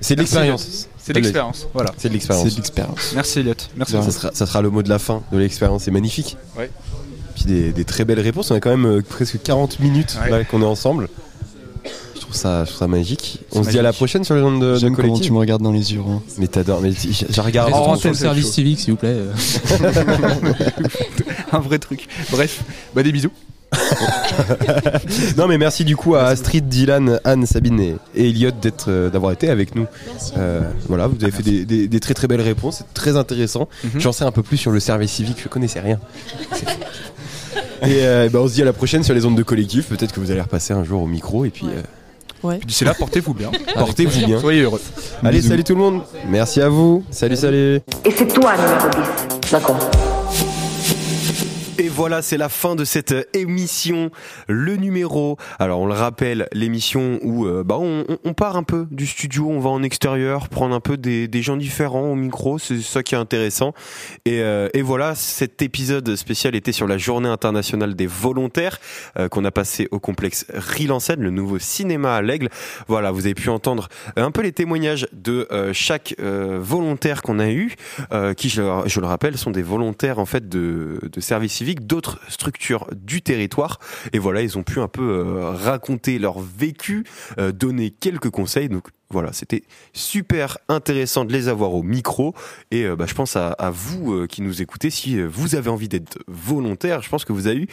[0.00, 0.88] C'est de l'expérience.
[1.04, 1.92] C'est de l'expérience, voilà.
[1.98, 2.44] C'est de l'expérience.
[2.44, 3.12] C'est de l'expérience.
[3.14, 3.54] Merci Elliot.
[3.76, 3.92] Merci.
[3.94, 5.82] Ça sera, ça sera le mot de la fin de l'expérience.
[5.84, 6.36] C'est magnifique.
[6.56, 6.70] Ouais.
[7.34, 8.50] Puis des, des très belles réponses.
[8.50, 10.30] On a quand même euh, presque 40 minutes Ouais.
[10.30, 11.08] là, qu'on est ensemble.
[12.14, 13.40] Je trouve ça, je trouve ça magique.
[13.52, 15.26] On se dit à la prochaine sur les ondes de, de J'aime comment collectif.
[15.26, 16.00] tu me regardes dans les yeux.
[16.08, 16.22] hein.
[16.38, 16.80] Mais t'adores.
[16.80, 17.72] Mais je, regarde.
[17.74, 19.16] Oh, le service civique, s'il vous plaît.
[21.52, 22.06] un vrai truc.
[22.30, 22.62] Bref,
[22.94, 23.32] bah des bisous.
[25.36, 29.10] non mais merci du coup à Astrid, Dylan, Anne, Sabine et, et Elliot d'être, euh,
[29.10, 29.86] d'avoir été avec nous.
[30.36, 33.68] Euh, voilà, vous avez fait des, des- des très très belles réponses, c'est très intéressant.
[33.84, 34.00] Mhm.
[34.00, 35.98] J'en sais un peu plus sur le service civique, je connaissais rien.
[36.52, 36.66] C'est-
[37.88, 39.86] et euh, bah, on se dit à la prochaine sur les ondes de collectif.
[39.88, 41.80] Peut-être que vous allez repasser un jour au micro et puis euh,
[42.42, 42.58] Ouais.
[42.58, 43.52] Puis d'ici là, portez-vous bien.
[43.76, 44.40] portez-vous bien.
[44.40, 44.80] Soyez heureux.
[45.22, 45.50] Allez, Bisous.
[45.50, 46.02] salut tout le monde.
[46.28, 47.04] Merci à vous.
[47.10, 47.76] Salut, salut.
[48.04, 48.88] Et c'est toi, numéro
[49.42, 49.50] 10.
[49.52, 49.78] D'accord.
[51.78, 54.10] Et voilà, c'est la fin de cette émission,
[54.46, 55.38] le numéro.
[55.58, 59.48] Alors on le rappelle, l'émission où euh, bah, on, on- part un peu du studio,
[59.48, 63.02] on va en extérieur, prendre un peu des, des gens différents au micro, c'est ça
[63.02, 63.72] qui est intéressant.
[64.26, 68.78] Et, euh, et voilà, cet épisode spécial était sur la Journée internationale des volontaires
[69.18, 72.48] euh, qu'on a passé au complexe Rille-en-Seine, le nouveau cinéma à l'Aigle.
[72.86, 77.38] Voilà, vous avez pu entendre un peu les témoignages de euh, chaque euh, volontaire qu'on
[77.38, 77.74] a eu,
[78.12, 82.20] euh, qui, je, je le rappelle, sont des volontaires en fait de, de service d'autres
[82.28, 83.78] structures du territoire.
[84.12, 87.04] Et voilà, ils ont pu un peu euh, raconter leur vécu,
[87.38, 88.68] euh, donner quelques conseils.
[88.68, 92.34] Donc voilà, c'était super intéressant de les avoir au micro.
[92.70, 96.18] Et euh, bah, je pense à, vous qui nous écoutez, si vous avez envie d'être
[96.28, 97.68] volontaire, je pense que vous avez eu,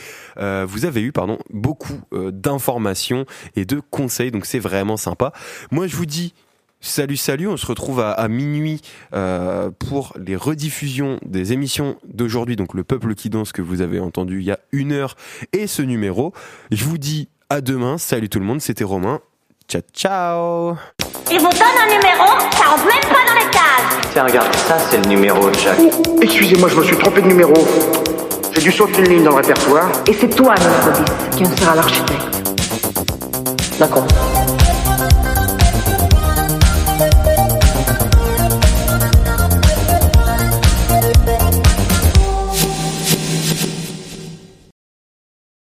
[0.65, 3.25] vous avez eu pardon, beaucoup d'informations
[3.55, 4.31] et de conseils.
[4.31, 5.33] Donc c'est vraiment sympa.
[5.71, 6.33] Moi, je vous dis
[6.81, 8.81] Salut, salut, on se retrouve à, à minuit
[9.13, 13.99] euh, pour les rediffusions des émissions d'aujourd'hui, donc le peuple qui danse que vous avez
[13.99, 15.15] entendu il y a une heure
[15.51, 16.31] et ce numéro.
[16.71, 19.19] Je vous dis à demain, salut tout le monde, c'était Romain,
[19.67, 20.75] ciao ciao
[21.29, 24.11] Il vous donne un numéro, ça rentre même pas dans les cases.
[24.13, 25.79] Tiens, regarde, ça c'est le numéro de Jack.
[26.21, 27.55] Excusez-moi, je me suis trompé de numéro.
[28.55, 29.91] J'ai dû sauter une ligne dans le répertoire.
[30.07, 32.23] Et c'est toi, 10, qui en sera l'architecte.
[33.77, 34.07] D'accord.